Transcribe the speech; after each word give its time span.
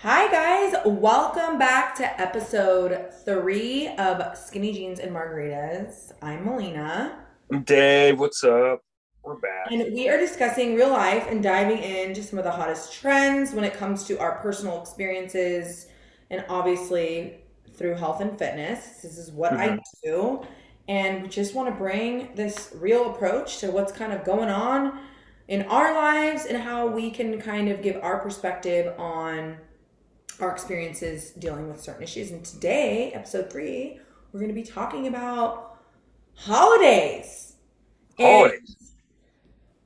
Hi, 0.00 0.30
guys. 0.30 0.74
Welcome 0.84 1.58
back 1.58 1.94
to 1.96 2.20
episode 2.20 3.14
three 3.24 3.88
of 3.96 4.36
Skinny 4.36 4.70
Jeans 4.70 5.00
and 5.00 5.10
Margaritas. 5.10 6.12
I'm 6.20 6.44
Melina. 6.44 7.24
Dave. 7.64 8.20
What's 8.20 8.44
up? 8.44 8.84
We're 9.22 9.36
back. 9.36 9.68
And 9.70 9.94
we 9.94 10.10
are 10.10 10.18
discussing 10.18 10.74
real 10.74 10.90
life 10.90 11.26
and 11.30 11.42
diving 11.42 11.78
into 11.78 12.22
some 12.22 12.38
of 12.38 12.44
the 12.44 12.50
hottest 12.50 12.92
trends 12.92 13.52
when 13.52 13.64
it 13.64 13.72
comes 13.72 14.04
to 14.04 14.18
our 14.18 14.38
personal 14.40 14.82
experiences 14.82 15.86
and 16.28 16.44
obviously 16.50 17.38
through 17.72 17.94
health 17.94 18.20
and 18.20 18.38
fitness. 18.38 19.00
This 19.00 19.16
is 19.16 19.30
what 19.30 19.54
I 19.54 19.68
mm-hmm. 19.68 19.78
do. 20.04 20.46
And 20.88 21.22
we 21.22 21.28
just 21.30 21.54
want 21.54 21.70
to 21.70 21.74
bring 21.74 22.34
this 22.34 22.70
real 22.78 23.14
approach 23.14 23.60
to 23.60 23.70
what's 23.70 23.92
kind 23.92 24.12
of 24.12 24.24
going 24.24 24.50
on 24.50 25.00
in 25.48 25.62
our 25.62 25.94
lives 25.94 26.44
and 26.44 26.62
how 26.62 26.86
we 26.86 27.10
can 27.10 27.40
kind 27.40 27.70
of 27.70 27.80
give 27.80 27.96
our 28.02 28.18
perspective 28.18 28.92
on 28.98 29.56
our 30.40 30.50
experiences 30.52 31.30
dealing 31.32 31.68
with 31.68 31.80
certain 31.80 32.02
issues. 32.02 32.30
And 32.30 32.44
today, 32.44 33.12
episode 33.12 33.50
three, 33.50 33.98
we're 34.32 34.40
going 34.40 34.48
to 34.50 34.54
be 34.54 34.62
talking 34.62 35.06
about 35.06 35.78
holidays. 36.34 37.54
And 38.18 38.26
Holidays. 38.26 38.76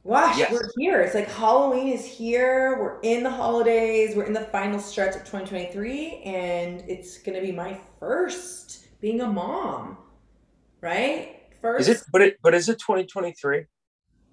Gosh, 0.07 0.39
Yes. 0.39 0.53
we're 0.53 0.71
here. 0.79 1.01
It's 1.03 1.15
like 1.15 1.29
Halloween 1.29 1.89
is 1.89 2.05
here. 2.05 2.79
We're 2.81 3.01
in 3.03 3.23
the 3.23 3.31
holidays. 3.31 4.17
We're 4.17 4.25
in 4.25 4.33
the 4.33 4.41
final 4.47 4.79
stretch 4.81 5.15
of 5.15 5.21
2023, 5.25 6.23
and 6.25 6.83
it's 6.89 7.19
going 7.19 7.35
to 7.39 7.45
be 7.47 7.53
my 7.53 7.79
first 7.98 8.87
being 9.01 9.21
a 9.21 9.27
mom, 9.29 9.98
right? 10.81 11.37
First, 11.61 11.89
Is 11.89 12.01
it? 12.01 12.05
But 12.11 12.23
it. 12.23 12.39
But 12.43 12.55
is 12.55 12.69
it 12.69 12.79
2023? 12.79 13.67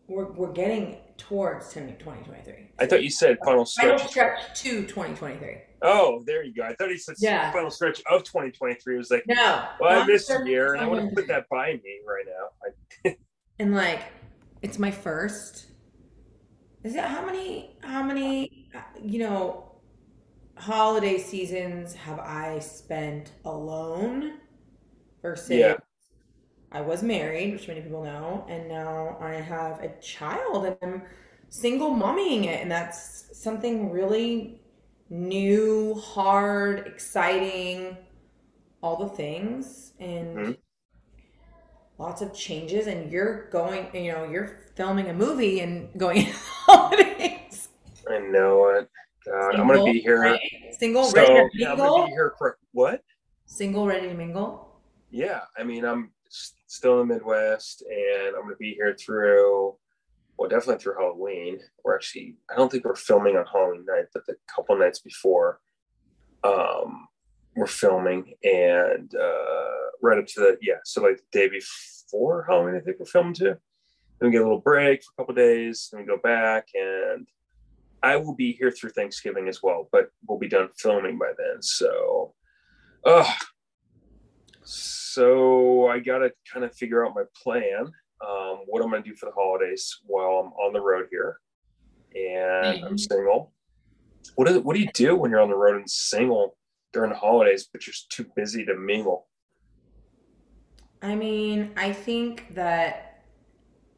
we're, 0.08 0.32
we're 0.32 0.54
getting 0.54 0.96
towards 1.18 1.68
2023. 1.74 2.70
I 2.80 2.86
thought 2.86 3.04
you 3.04 3.10
said 3.10 3.38
final 3.44 3.66
stretch. 3.66 3.88
Final 3.88 4.08
stretch. 4.08 4.42
stretch 4.46 4.62
to 4.62 4.70
2023. 4.88 5.58
Oh, 5.82 6.24
there 6.26 6.44
you 6.44 6.54
go. 6.54 6.64
I 6.64 6.74
thought 6.76 6.90
he 6.90 6.98
said 6.98 7.16
Yeah. 7.20 7.52
final 7.52 7.70
stretch 7.70 8.02
of 8.10 8.24
2023. 8.24 8.96
It 8.96 8.98
was 8.98 9.12
like, 9.12 9.24
No. 9.28 9.68
well, 9.80 10.02
I 10.02 10.06
missed 10.06 10.30
a 10.30 10.42
year, 10.48 10.74
and 10.74 10.82
I 10.82 10.88
want 10.88 11.02
to 11.08 11.16
put 11.16 11.28
that 11.28 11.48
by 11.50 11.74
me 11.74 12.00
right 12.08 12.26
now. 12.26 13.12
I, 13.12 13.16
and 13.60 13.76
like 13.76 14.02
it's 14.62 14.80
my 14.80 14.92
first 14.92 15.68
is 16.84 16.96
it 16.96 17.04
how 17.04 17.26
many 17.26 17.76
how 17.84 18.02
many 18.04 18.70
uh, 18.76 18.80
you 19.02 19.20
know 19.20 19.72
holiday 20.58 21.18
seasons 21.20 21.94
have 21.94 22.20
i 22.20 22.58
spent 22.60 23.32
alone 23.46 24.40
versus 25.22 25.50
Yeah. 25.50 25.76
i 26.72 26.82
was 26.82 27.04
married 27.04 27.54
which 27.54 27.68
many 27.68 27.82
people 27.82 28.04
know 28.04 28.46
and 28.50 28.68
now 28.68 29.18
i 29.20 29.34
have 29.34 29.80
a 29.82 29.90
child 30.02 30.66
and 30.66 30.78
i'm 30.82 31.02
single 31.50 31.92
mommying 31.92 32.46
it 32.46 32.62
and 32.62 32.72
that's 32.72 33.26
something 33.44 33.92
really 33.92 34.57
new 35.10 35.96
hard 35.96 36.86
exciting 36.88 37.98
all 38.82 38.98
the 38.98 39.10
things 39.10 39.94
and 40.00 40.38
Mhm. 40.38 40.58
lots 41.98 42.22
of 42.22 42.34
changes 42.34 42.88
and 42.88 43.12
you're 43.12 43.50
going 43.50 43.88
you 43.96 44.12
know 44.12 44.24
you're 44.30 44.60
filming 44.76 45.10
a 45.10 45.14
movie 45.14 45.62
and 45.62 45.90
going 45.98 46.28
holidays 46.66 47.70
I 48.10 48.20
know 48.20 48.70
it. 48.70 48.90
God, 49.26 49.56
I'm 49.56 49.68
gonna 49.68 49.84
be 49.84 50.00
here. 50.00 50.22
right? 50.22 50.40
single 50.72 51.10
So 51.10 51.16
ready 51.16 51.28
to 51.34 51.50
yeah, 51.56 51.72
I'm 51.72 51.78
mingle 51.78 51.96
gonna 51.96 52.08
be 52.08 52.12
here 52.12 52.34
for 52.38 52.58
what? 52.74 53.02
single 53.46 53.86
ready 53.88 54.08
to 54.10 54.14
mingle 54.14 54.80
Yeah, 55.10 55.42
I 55.58 55.64
mean, 55.64 55.84
I'm 55.86 56.12
s- 56.28 56.54
still 56.68 57.02
in 57.02 57.08
the 57.08 57.14
Midwest, 57.16 57.82
and 57.82 58.36
I'm 58.36 58.44
gonna 58.44 58.56
be 58.58 58.74
here 58.74 58.94
through. 58.94 59.78
Well, 60.38 60.50
definitely 60.50 60.82
through 60.82 60.96
Halloween. 61.00 61.60
We're 61.84 61.96
actually. 61.96 62.36
I 62.50 62.56
don't 62.56 62.72
think 62.72 62.86
we're 62.86 62.96
filming 62.96 63.38
on 63.38 63.46
Halloween 63.46 63.86
night, 63.88 64.06
but 64.14 64.26
the 64.26 64.36
couple 64.54 64.78
nights 64.78 65.00
before, 65.00 65.60
um, 66.44 67.08
we're 67.56 67.66
filming, 67.66 68.34
and 68.44 69.14
uh, 69.16 69.90
right 70.02 70.20
up 70.20 70.28
to 70.28 70.40
the 70.40 70.58
yeah. 70.62 70.76
So 70.86 71.02
like 71.02 71.18
the 71.18 71.40
day 71.40 71.50
before 71.50 72.46
Halloween, 72.48 72.76
I 72.76 72.82
think 72.82 73.00
we're 73.00 73.06
filming 73.06 73.34
too. 73.34 73.56
Then 74.20 74.30
we 74.30 74.32
get 74.32 74.42
a 74.42 74.44
little 74.44 74.60
break 74.60 75.04
for 75.04 75.12
a 75.12 75.22
couple 75.22 75.36
days, 75.36 75.90
then 75.92 76.02
we 76.02 76.08
go 76.08 76.18
back, 76.18 76.68
and 76.74 77.28
I 78.02 78.16
will 78.18 78.36
be 78.36 78.54
here 78.54 78.72
through 78.72 78.92
Thanksgiving 78.92 79.48
as 79.48 79.62
well, 79.62 79.90
but 79.92 80.10
we'll 80.28 80.40
be 80.40 80.48
done 80.48 80.70
filming 80.78 81.18
by 81.18 81.32
then. 81.38 81.62
So, 81.62 82.34
uh, 83.06 83.32
so 84.64 85.88
I 85.88 86.00
got 86.00 86.20
to 86.20 86.32
kind 86.52 86.66
of 86.66 86.76
figure 86.76 87.06
out 87.06 87.16
my 87.16 87.24
plan, 87.44 87.92
um, 88.22 88.60
what 88.68 88.80
am 88.82 88.86
I'm 88.86 88.92
going 88.92 89.04
to 89.04 89.10
do 89.10 89.16
for 89.16 89.28
the 89.28 89.32
holidays 89.32 90.00
while 90.06 90.40
I'm 90.40 90.54
on 90.54 90.74
the 90.74 90.82
road 90.82 91.08
here, 91.12 91.40
and 92.16 92.84
I'm 92.84 92.96
Mhm. 92.96 93.00
single. 93.00 93.54
What 94.36 94.48
is 94.48 94.58
what 94.60 94.76
do 94.76 94.82
you 94.82 94.92
do 94.94 95.16
when 95.16 95.32
you're 95.32 95.40
on 95.42 95.50
the 95.50 95.56
road 95.56 95.76
and 95.78 95.90
single 95.90 96.58
during 96.94 97.12
the 97.12 97.18
holidays, 97.18 97.68
but 97.72 97.86
you're 97.86 97.94
just 97.94 98.10
too 98.12 98.26
busy 98.36 98.66
to 98.66 98.76
mingle? 98.76 99.28
i 101.04 101.14
mean 101.14 101.72
i 101.78 101.94
think 101.94 102.56
that 102.56 103.24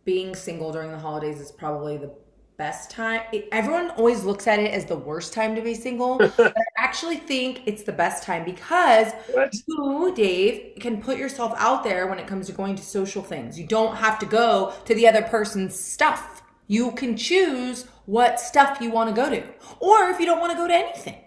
being 0.03 0.35
single 0.35 0.69
during 0.69 0.91
the 0.91 0.97
holidays 0.99 1.39
is 1.39 1.49
probably 1.49 1.95
the 1.95 2.13
best 2.57 2.91
time 2.91 3.21
it, 3.31 3.47
everyone 3.53 3.89
always 3.91 4.25
looks 4.25 4.47
at 4.47 4.59
it 4.59 4.73
as 4.73 4.83
the 4.83 4.97
worst 4.97 5.31
time 5.31 5.55
to 5.55 5.61
be 5.61 5.73
single 5.73 6.17
i 6.21 6.63
actually 6.89 7.17
think 7.17 7.61
it's 7.67 7.83
the 7.83 7.91
best 7.91 8.23
time 8.23 8.43
because 8.43 9.13
What? 9.31 9.53
you, 9.67 10.11
Dave, 10.15 10.73
can 10.79 10.99
put 10.99 11.19
yourself 11.19 11.53
out 11.57 11.83
there 11.83 12.07
when 12.07 12.17
it 12.17 12.25
comes 12.25 12.47
to 12.47 12.51
going 12.51 12.75
to 12.75 12.81
social 12.81 13.21
things. 13.21 13.59
You 13.59 13.67
don't 13.67 13.95
have 13.97 14.17
to 14.19 14.25
go 14.25 14.73
to 14.85 14.95
the 14.95 15.07
other 15.07 15.21
person's 15.21 15.79
stuff. 15.79 16.41
You 16.65 16.91
can 16.93 17.15
choose 17.15 17.85
what 18.07 18.39
stuff 18.39 18.79
you 18.81 18.89
want 18.89 19.07
to 19.15 19.15
go 19.15 19.29
to, 19.29 19.43
or 19.79 20.09
if 20.09 20.19
you 20.19 20.25
don't 20.25 20.39
want 20.39 20.51
to 20.51 20.57
go 20.57 20.67
to 20.67 20.73
anything, 20.73 21.21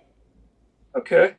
Okay, 0.96 1.36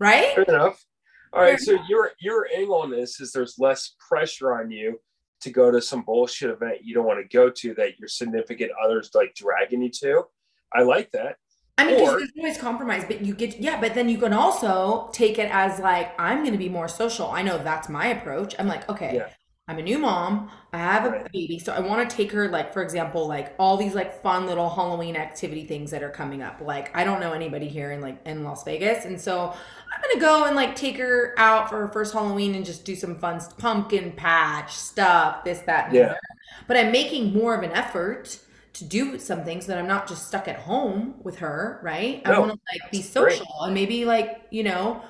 right? 0.00 0.34
fair 0.34 0.42
enough. 0.44 0.84
All 1.32 1.42
right, 1.42 1.58
Fair 1.60 1.76
so 1.78 1.82
your 1.88 2.10
your 2.20 2.48
angle 2.52 2.74
on 2.82 2.90
this 2.90 3.20
is 3.20 3.30
there's 3.30 3.54
less 3.56 3.94
pressure 4.08 4.52
on 4.52 4.72
you 4.72 4.98
to 5.42 5.50
go 5.50 5.70
to 5.70 5.80
some 5.80 6.02
bullshit 6.02 6.50
event 6.50 6.78
you 6.82 6.92
don't 6.92 7.06
want 7.06 7.20
to 7.20 7.36
go 7.36 7.48
to 7.48 7.72
that 7.74 7.98
your 8.00 8.08
significant 8.08 8.72
others 8.84 9.10
like 9.14 9.32
dragging 9.36 9.80
you 9.82 9.90
to. 10.02 10.24
I 10.72 10.82
like 10.82 11.12
that. 11.12 11.36
I 11.80 11.84
mean, 11.86 12.00
Or- 12.00 12.18
there's 12.18 12.30
always 12.38 12.58
compromise, 12.58 13.04
but 13.06 13.20
you 13.22 13.34
get 13.34 13.58
yeah. 13.60 13.80
But 13.80 13.94
then 13.94 14.08
you 14.08 14.18
can 14.18 14.32
also 14.32 15.10
take 15.12 15.38
it 15.38 15.50
as 15.52 15.78
like 15.80 16.12
I'm 16.18 16.40
going 16.40 16.52
to 16.52 16.58
be 16.58 16.68
more 16.68 16.88
social. 16.88 17.30
I 17.30 17.42
know 17.42 17.58
that's 17.58 17.88
my 17.88 18.06
approach. 18.08 18.54
I'm 18.58 18.68
like, 18.68 18.88
okay, 18.88 19.16
Yeah. 19.16 19.28
I'm 19.68 19.78
a 19.78 19.82
new 19.82 19.98
mom. 20.00 20.50
I 20.72 20.78
have 20.78 21.04
a 21.04 21.10
Right. 21.10 21.32
baby, 21.32 21.58
so 21.60 21.72
I 21.72 21.78
want 21.78 22.08
to 22.10 22.16
take 22.16 22.32
her 22.32 22.48
like, 22.48 22.72
for 22.72 22.82
example, 22.82 23.28
like 23.28 23.54
all 23.56 23.76
these 23.76 23.94
like 23.94 24.20
fun 24.20 24.46
little 24.46 24.68
Halloween 24.68 25.14
activity 25.16 25.64
things 25.64 25.92
that 25.92 26.02
are 26.02 26.10
coming 26.10 26.42
up. 26.42 26.60
Like 26.60 26.90
I 26.96 27.04
don't 27.04 27.20
know 27.20 27.32
anybody 27.32 27.68
here 27.68 27.92
in 27.92 28.00
like 28.00 28.18
in 28.26 28.42
Las 28.42 28.64
Vegas, 28.64 29.04
and 29.04 29.20
so 29.20 29.52
I'm 29.92 30.02
gonna 30.02 30.20
go 30.20 30.44
and 30.46 30.56
like 30.56 30.74
take 30.74 30.98
her 30.98 31.34
out 31.38 31.68
for 31.70 31.78
her 31.86 31.88
first 31.92 32.12
Halloween 32.12 32.54
and 32.56 32.64
just 32.64 32.84
do 32.84 32.96
some 32.96 33.14
fun 33.16 33.40
pumpkin 33.58 34.12
patch 34.12 34.74
stuff, 34.74 35.44
this 35.44 35.60
that. 35.60 35.86
And 35.86 35.94
Yeah. 35.94 36.02
other. 36.06 36.18
But 36.66 36.76
I'm 36.76 36.90
making 36.90 37.32
more 37.32 37.54
of 37.54 37.62
an 37.62 37.70
effort 37.72 38.38
to 38.74 38.84
do 38.84 39.18
some 39.18 39.44
things 39.44 39.66
that 39.66 39.78
I'm 39.78 39.86
not 39.86 40.08
just 40.08 40.26
stuck 40.28 40.48
at 40.48 40.56
home 40.60 41.16
with 41.22 41.38
her, 41.38 41.80
right? 41.82 42.22
I 42.24 42.38
want 42.38 42.52
to 42.52 42.58
like 42.72 42.90
be 42.92 43.02
that's 43.02 43.10
great. 43.16 43.42
social 43.42 43.62
and 43.62 43.74
maybe 43.74 44.04
like, 44.04 44.42
you 44.50 44.62
know, 44.62 45.02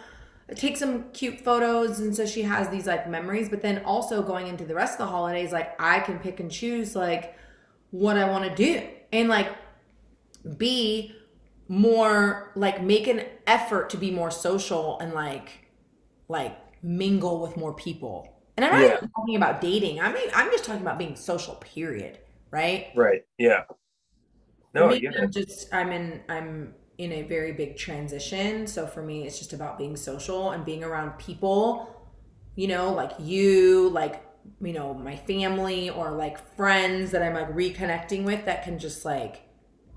take 0.56 0.76
some 0.76 1.10
cute 1.12 1.40
photos 1.40 2.00
and 2.00 2.14
so 2.16 2.26
she 2.26 2.42
has 2.42 2.68
these 2.70 2.86
like 2.86 3.08
memories, 3.08 3.48
but 3.48 3.62
then 3.62 3.84
also 3.84 4.22
going 4.22 4.46
into 4.48 4.64
the 4.64 4.74
rest 4.74 4.94
of 4.94 5.06
the 5.06 5.12
holidays 5.12 5.52
like 5.52 5.80
I 5.80 6.00
can 6.00 6.18
pick 6.18 6.40
and 6.40 6.50
choose 6.50 6.96
like 6.96 7.36
what 7.90 8.16
I 8.16 8.28
want 8.30 8.44
to 8.48 8.54
do 8.54 8.86
and 9.12 9.28
like 9.28 9.48
be 10.56 11.14
more 11.68 12.50
like 12.56 12.82
make 12.82 13.06
an 13.06 13.24
effort 13.46 13.90
to 13.90 13.96
be 13.96 14.10
more 14.10 14.30
social 14.30 14.98
and 14.98 15.12
like 15.12 15.66
like 16.28 16.58
mingle 16.82 17.40
with 17.40 17.56
more 17.56 17.74
people. 17.74 18.28
And 18.56 18.64
I'm 18.66 18.72
not 18.72 18.82
Yeah. 18.82 19.00
even 19.00 19.10
talking 19.16 19.36
about 19.36 19.60
dating. 19.60 20.00
I 20.00 20.12
mean, 20.12 20.28
I'm 20.34 20.50
just 20.50 20.64
talking 20.64 20.82
about 20.82 20.98
being 20.98 21.16
social, 21.16 21.56
period. 21.56 22.18
Right? 22.50 22.88
Right. 22.94 23.22
Yeah. 23.38 23.64
No, 24.74 24.88
I 24.90 24.96
me, 24.96 25.00
get 25.00 25.14
I'm 25.16 25.30
just 25.30 25.72
I'm 25.72 25.90
in 25.92 26.22
I'm 26.28 26.74
in 26.98 27.12
a 27.12 27.22
very 27.22 27.52
big 27.52 27.76
transition. 27.76 28.66
So 28.66 28.86
for 28.86 29.02
me, 29.02 29.26
it's 29.26 29.38
just 29.38 29.52
about 29.52 29.78
being 29.78 29.96
social 29.96 30.50
and 30.50 30.64
being 30.64 30.84
around 30.84 31.18
people, 31.18 31.88
you 32.56 32.68
know, 32.68 32.92
like 32.92 33.12
you, 33.18 33.88
like 33.90 34.24
you 34.60 34.72
know, 34.72 34.94
my 34.94 35.16
family 35.16 35.90
or 35.90 36.10
like 36.12 36.56
friends 36.56 37.10
that 37.12 37.22
I'm 37.22 37.34
like 37.34 37.50
reconnecting 37.54 38.24
with 38.24 38.44
that 38.46 38.64
can 38.64 38.78
just 38.78 39.04
like 39.04 39.42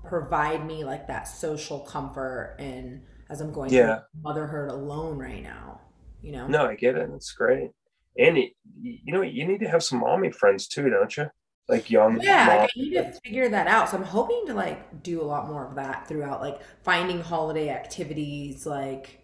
provide 0.04 0.66
me 0.66 0.84
like 0.84 1.06
that 1.08 1.24
social 1.28 1.80
comfort 1.80 2.56
and 2.58 3.02
as 3.30 3.40
I'm 3.40 3.52
going 3.52 3.72
Yeah. 3.72 4.00
through 4.12 4.22
motherhood 4.22 4.70
alone 4.70 5.18
right 5.18 5.42
now, 5.42 5.80
you 6.22 6.32
know. 6.32 6.54
No, 6.54 6.66
I 6.66 6.74
get 6.74 6.96
it. 6.96 7.10
It's 7.14 7.32
great. 7.32 7.70
And 8.18 8.38
it, 8.38 8.52
you 8.80 9.12
know, 9.12 9.22
you 9.22 9.46
need 9.46 9.60
to 9.60 9.68
have 9.68 9.82
some 9.82 10.00
mommy 10.00 10.30
friends 10.30 10.68
too, 10.68 10.88
don't 10.90 11.16
you? 11.16 11.30
Like 11.68 11.90
young. 11.90 12.20
Yeah, 12.20 12.46
mom- 12.46 12.58
like 12.58 12.70
I 12.76 12.80
need 12.80 12.92
to 12.94 13.12
figure 13.24 13.48
that 13.48 13.66
out. 13.66 13.88
So 13.88 13.96
I'm 13.96 14.02
hoping 14.02 14.44
to 14.48 14.54
like 14.54 15.02
do 15.02 15.22
a 15.22 15.24
lot 15.24 15.48
more 15.48 15.66
of 15.66 15.74
that 15.76 16.06
throughout, 16.06 16.40
like 16.42 16.60
finding 16.82 17.20
holiday 17.20 17.70
activities, 17.70 18.66
like 18.66 19.20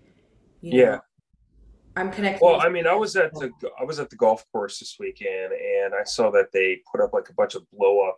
you 0.62 0.78
Yeah. 0.78 0.90
know, 0.90 1.00
I'm 1.96 2.10
connected 2.10 2.44
Well, 2.44 2.60
I 2.60 2.68
mean, 2.70 2.86
I 2.86 2.94
was 2.94 3.14
at 3.16 3.32
the 3.34 3.50
I 3.78 3.84
was 3.84 3.98
at 3.98 4.08
the 4.08 4.16
golf 4.16 4.44
course 4.52 4.78
this 4.78 4.96
weekend, 4.98 5.52
and 5.52 5.94
I 5.94 6.04
saw 6.04 6.30
that 6.30 6.50
they 6.52 6.80
put 6.90 7.02
up 7.02 7.12
like 7.12 7.28
a 7.28 7.34
bunch 7.34 7.54
of 7.56 7.70
blow 7.72 8.08
up 8.08 8.16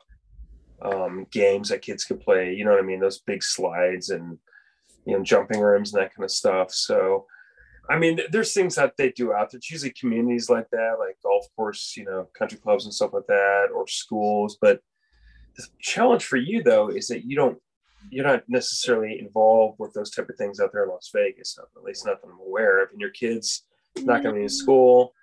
um, 0.83 1.27
games 1.31 1.69
that 1.71 1.83
kids 1.83 2.05
could 2.05 2.21
play. 2.21 2.55
You 2.55 2.65
know 2.65 2.71
what 2.73 2.81
I 2.81 2.87
mean? 2.87 3.01
Those 3.01 3.21
big 3.21 3.43
slides 3.43 4.11
and 4.11 4.39
you 5.05 5.17
know, 5.17 5.25
jumping 5.25 5.61
rooms 5.61 5.93
and 5.93 6.01
that 6.03 6.15
kind 6.15 6.25
of 6.25 6.31
stuff. 6.31 6.73
So, 6.73 7.27
I 7.91 7.99
mean, 7.99 8.21
there's 8.31 8.55
things 8.55 8.77
that 8.77 8.97
they 8.97 9.11
do 9.11 9.33
out 9.33 9.51
there. 9.51 9.59
It's 9.59 9.71
usually 9.71 9.93
communities 9.99 10.49
like 10.49 10.71
that, 10.71 10.97
like 10.99 11.17
golf 11.23 11.47
course, 11.57 11.95
you 11.97 12.05
know, 12.05 12.29
country 12.37 12.59
clubs 12.59 12.85
and 12.85 12.95
stuff 12.95 13.13
like 13.13 13.27
that, 13.27 13.69
or 13.75 13.87
schools. 13.89 14.57
But 14.61 14.81
the 15.57 15.67
challenge 15.81 16.25
for 16.25 16.37
you 16.37 16.63
though 16.63 16.89
is 16.89 17.09
that 17.09 17.25
you 17.25 17.37
don't 17.37 17.59
you're 18.11 18.27
not 18.27 18.43
necessarily 18.49 19.19
involved 19.21 19.79
with 19.79 19.93
those 19.93 20.11
type 20.11 20.29
of 20.29 20.37
things 20.37 20.61
out 20.61 20.73
there 20.73 20.85
in 20.85 20.91
Las 20.91 21.11
Vegas, 21.15 21.59
at 21.59 21.83
least 21.83 22.07
not 22.07 22.21
that 22.21 22.29
I'm 22.29 22.41
aware 22.41 22.83
of. 22.83 22.91
And 22.91 23.01
your 23.01 23.11
kids 23.11 23.65
not 23.99 24.23
going 24.23 24.35
to 24.35 24.39
be 24.41 24.43
in 24.43 24.49
school. 24.49 25.15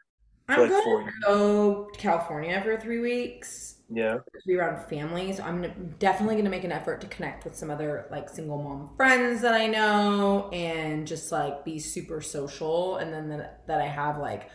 I'm 0.47 0.61
like 0.61 0.69
going 0.85 1.11
to 1.25 1.87
California 1.97 2.61
for 2.63 2.77
three 2.77 2.99
weeks. 2.99 3.78
Yeah. 3.91 4.19
Be 4.45 4.55
around 4.55 4.87
family. 4.87 5.33
So 5.33 5.43
I'm 5.43 5.95
definitely 5.99 6.35
going 6.35 6.45
to 6.45 6.51
make 6.51 6.63
an 6.63 6.71
effort 6.71 7.01
to 7.01 7.07
connect 7.07 7.43
with 7.43 7.55
some 7.55 7.71
other 7.71 8.07
like 8.11 8.29
single 8.29 8.61
mom 8.61 8.91
friends 8.95 9.41
that 9.41 9.53
I 9.53 9.67
know 9.67 10.49
and 10.51 11.07
just 11.07 11.31
like 11.31 11.65
be 11.65 11.79
super 11.79 12.21
social. 12.21 12.97
And 12.97 13.11
then 13.11 13.29
that, 13.29 13.65
that 13.67 13.81
I 13.81 13.87
have 13.87 14.19
like, 14.19 14.49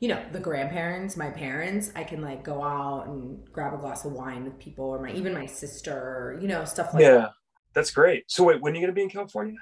you 0.00 0.08
know, 0.08 0.24
the 0.32 0.40
grandparents, 0.40 1.16
my 1.16 1.28
parents, 1.30 1.92
I 1.94 2.04
can 2.04 2.22
like 2.22 2.44
go 2.44 2.62
out 2.62 3.08
and 3.08 3.40
grab 3.52 3.74
a 3.74 3.78
glass 3.78 4.04
of 4.04 4.12
wine 4.12 4.44
with 4.44 4.58
people 4.58 4.86
or 4.86 5.02
my, 5.02 5.12
even 5.12 5.34
my 5.34 5.46
sister, 5.46 6.38
you 6.40 6.48
know, 6.48 6.64
stuff 6.64 6.94
like 6.94 7.02
yeah. 7.02 7.10
that 7.10 7.32
that's 7.74 7.90
great. 7.90 8.24
So 8.26 8.44
wait, 8.44 8.60
when 8.60 8.72
are 8.72 8.76
you 8.76 8.80
going 8.80 8.92
to 8.92 8.94
be 8.94 9.02
in 9.02 9.10
California? 9.10 9.56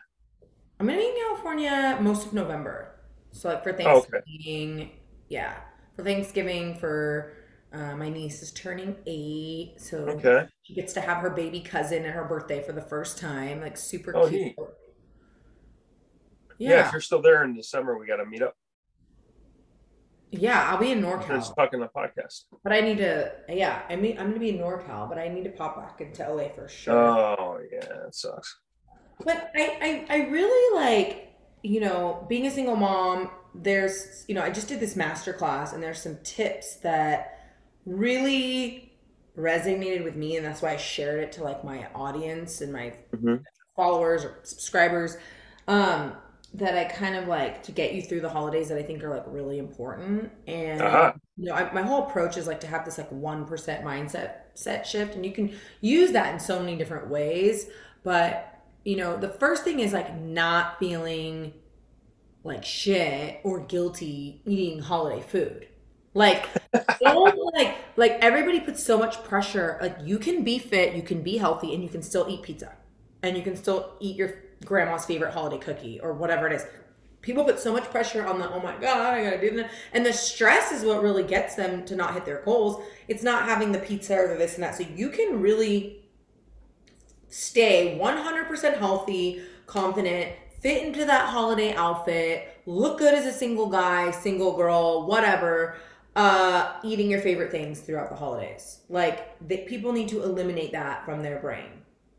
I'm 0.78 0.86
going 0.86 0.98
to 0.98 1.04
be 1.04 1.08
in 1.08 1.16
California 1.26 1.98
most 2.00 2.26
of 2.26 2.32
November. 2.32 3.00
So 3.30 3.48
like 3.50 3.62
for 3.62 3.72
Thanksgiving, 3.72 4.78
oh, 4.78 4.82
okay. 4.82 4.92
yeah, 5.28 5.56
for 5.94 6.02
Thanksgiving 6.02 6.76
for 6.76 7.34
uh, 7.76 7.94
my 7.96 8.08
niece 8.08 8.42
is 8.42 8.52
turning 8.52 8.96
eight, 9.06 9.74
so 9.76 9.98
okay. 9.98 10.46
she 10.62 10.74
gets 10.74 10.94
to 10.94 11.00
have 11.00 11.18
her 11.18 11.30
baby 11.30 11.60
cousin 11.60 12.06
at 12.06 12.14
her 12.14 12.24
birthday 12.24 12.62
for 12.62 12.72
the 12.72 12.80
first 12.80 13.18
time. 13.18 13.60
Like 13.60 13.76
super 13.76 14.16
oh, 14.16 14.28
cute. 14.28 14.54
Yeah. 16.58 16.70
yeah. 16.70 16.86
if 16.86 16.92
you're 16.92 17.02
still 17.02 17.20
there 17.20 17.44
in 17.44 17.54
December, 17.54 17.98
we 17.98 18.06
got 18.06 18.16
to 18.16 18.24
meet 18.24 18.40
up. 18.40 18.56
Yeah, 20.30 20.70
I'll 20.70 20.78
be 20.78 20.90
in 20.90 21.02
NorCal. 21.02 21.54
Talking 21.54 21.80
the 21.80 21.88
podcast. 21.88 22.44
But 22.64 22.72
I 22.72 22.80
need 22.80 22.98
to. 22.98 23.30
Yeah, 23.48 23.82
I 23.88 23.96
mean, 23.96 24.18
I'm 24.18 24.28
gonna 24.28 24.40
be 24.40 24.50
in 24.50 24.58
NorCal, 24.58 25.08
but 25.08 25.18
I 25.18 25.28
need 25.28 25.44
to 25.44 25.50
pop 25.50 25.76
back 25.76 26.00
into 26.00 26.28
LA 26.28 26.48
for 26.48 26.68
sure. 26.68 26.94
Oh 26.94 27.60
yeah, 27.70 28.06
it 28.06 28.14
sucks. 28.14 28.58
But 29.24 29.50
I, 29.54 30.06
I, 30.10 30.14
I 30.14 30.16
really 30.28 30.76
like, 30.78 31.32
you 31.62 31.80
know, 31.80 32.26
being 32.28 32.46
a 32.46 32.50
single 32.50 32.76
mom. 32.76 33.30
There's, 33.54 34.26
you 34.28 34.34
know, 34.34 34.42
I 34.42 34.50
just 34.50 34.68
did 34.68 34.80
this 34.80 34.96
master 34.96 35.32
class, 35.32 35.72
and 35.72 35.82
there's 35.82 36.02
some 36.02 36.18
tips 36.22 36.76
that 36.76 37.35
really 37.86 38.92
resonated 39.38 40.04
with 40.04 40.16
me, 40.16 40.36
and 40.36 40.44
that's 40.44 40.60
why 40.60 40.72
I 40.72 40.76
shared 40.76 41.20
it 41.20 41.32
to 41.32 41.44
like 41.44 41.64
my 41.64 41.86
audience 41.94 42.60
and 42.60 42.72
my 42.72 42.94
mm-hmm. 43.14 43.36
followers 43.74 44.24
or 44.24 44.40
subscribers. 44.42 45.16
Um, 45.68 46.12
that 46.54 46.76
I 46.76 46.84
kind 46.84 47.16
of 47.16 47.28
like 47.28 47.62
to 47.64 47.72
get 47.72 47.92
you 47.92 48.00
through 48.00 48.20
the 48.20 48.28
holidays 48.28 48.68
that 48.68 48.78
I 48.78 48.82
think 48.82 49.04
are 49.04 49.10
like 49.10 49.24
really 49.26 49.58
important. 49.58 50.30
And 50.46 50.80
uh-huh. 50.80 51.12
you 51.36 51.46
know, 51.46 51.54
I, 51.54 51.70
my 51.72 51.82
whole 51.82 52.06
approach 52.06 52.36
is 52.36 52.46
like 52.46 52.60
to 52.60 52.66
have 52.66 52.84
this 52.84 52.98
like 52.98 53.10
one 53.12 53.44
percent 53.44 53.84
mindset 53.84 54.36
set 54.54 54.86
shift, 54.86 55.14
and 55.14 55.24
you 55.24 55.32
can 55.32 55.54
use 55.80 56.12
that 56.12 56.32
in 56.32 56.40
so 56.40 56.58
many 56.58 56.76
different 56.76 57.08
ways. 57.08 57.66
But 58.02 58.62
you 58.84 58.96
know, 58.96 59.16
the 59.16 59.28
first 59.28 59.64
thing 59.64 59.80
is 59.80 59.92
like 59.92 60.14
not 60.18 60.78
feeling 60.78 61.52
like 62.42 62.64
shit 62.64 63.40
or 63.44 63.60
guilty 63.60 64.40
eating 64.46 64.80
holiday 64.80 65.20
food. 65.20 65.66
Like, 66.16 66.48
like, 67.02 67.76
like 67.96 68.12
everybody 68.22 68.60
puts 68.60 68.82
so 68.82 68.96
much 68.96 69.22
pressure. 69.22 69.76
Like, 69.82 69.98
you 70.02 70.18
can 70.18 70.44
be 70.44 70.58
fit, 70.58 70.94
you 70.94 71.02
can 71.02 71.20
be 71.20 71.36
healthy, 71.36 71.74
and 71.74 71.82
you 71.82 71.90
can 71.90 72.00
still 72.00 72.26
eat 72.26 72.40
pizza, 72.40 72.72
and 73.22 73.36
you 73.36 73.42
can 73.42 73.54
still 73.54 73.92
eat 74.00 74.16
your 74.16 74.36
grandma's 74.64 75.04
favorite 75.04 75.34
holiday 75.34 75.58
cookie 75.58 76.00
or 76.00 76.14
whatever 76.14 76.46
it 76.46 76.54
is. 76.54 76.64
People 77.20 77.44
put 77.44 77.60
so 77.60 77.70
much 77.70 77.84
pressure 77.90 78.26
on 78.26 78.38
the, 78.38 78.50
oh 78.50 78.60
my 78.60 78.74
God, 78.78 79.12
I 79.12 79.24
gotta 79.24 79.40
do 79.42 79.56
that. 79.58 79.70
And 79.92 80.06
the 80.06 80.12
stress 80.14 80.72
is 80.72 80.86
what 80.86 81.02
really 81.02 81.22
gets 81.22 81.54
them 81.54 81.84
to 81.84 81.94
not 81.94 82.14
hit 82.14 82.24
their 82.24 82.40
goals. 82.46 82.82
It's 83.08 83.22
not 83.22 83.44
having 83.44 83.72
the 83.72 83.78
pizza 83.78 84.16
or 84.16 84.28
the 84.28 84.36
this 84.36 84.54
and 84.54 84.62
that. 84.62 84.74
So 84.74 84.84
you 84.94 85.10
can 85.10 85.42
really 85.42 86.02
stay 87.28 87.98
100% 88.00 88.78
healthy, 88.78 89.42
confident, 89.66 90.34
fit 90.60 90.82
into 90.82 91.04
that 91.04 91.28
holiday 91.28 91.74
outfit, 91.74 92.62
look 92.64 93.00
good 93.00 93.12
as 93.12 93.26
a 93.26 93.32
single 93.32 93.66
guy, 93.66 94.10
single 94.12 94.56
girl, 94.56 95.06
whatever, 95.06 95.76
uh, 96.16 96.72
eating 96.82 97.08
your 97.08 97.20
favorite 97.20 97.52
things 97.52 97.80
throughout 97.80 98.10
the 98.10 98.16
holidays. 98.16 98.80
Like, 98.88 99.36
the, 99.46 99.58
people 99.58 99.92
need 99.92 100.08
to 100.08 100.22
eliminate 100.22 100.72
that 100.72 101.04
from 101.04 101.22
their 101.22 101.38
brain. 101.38 101.68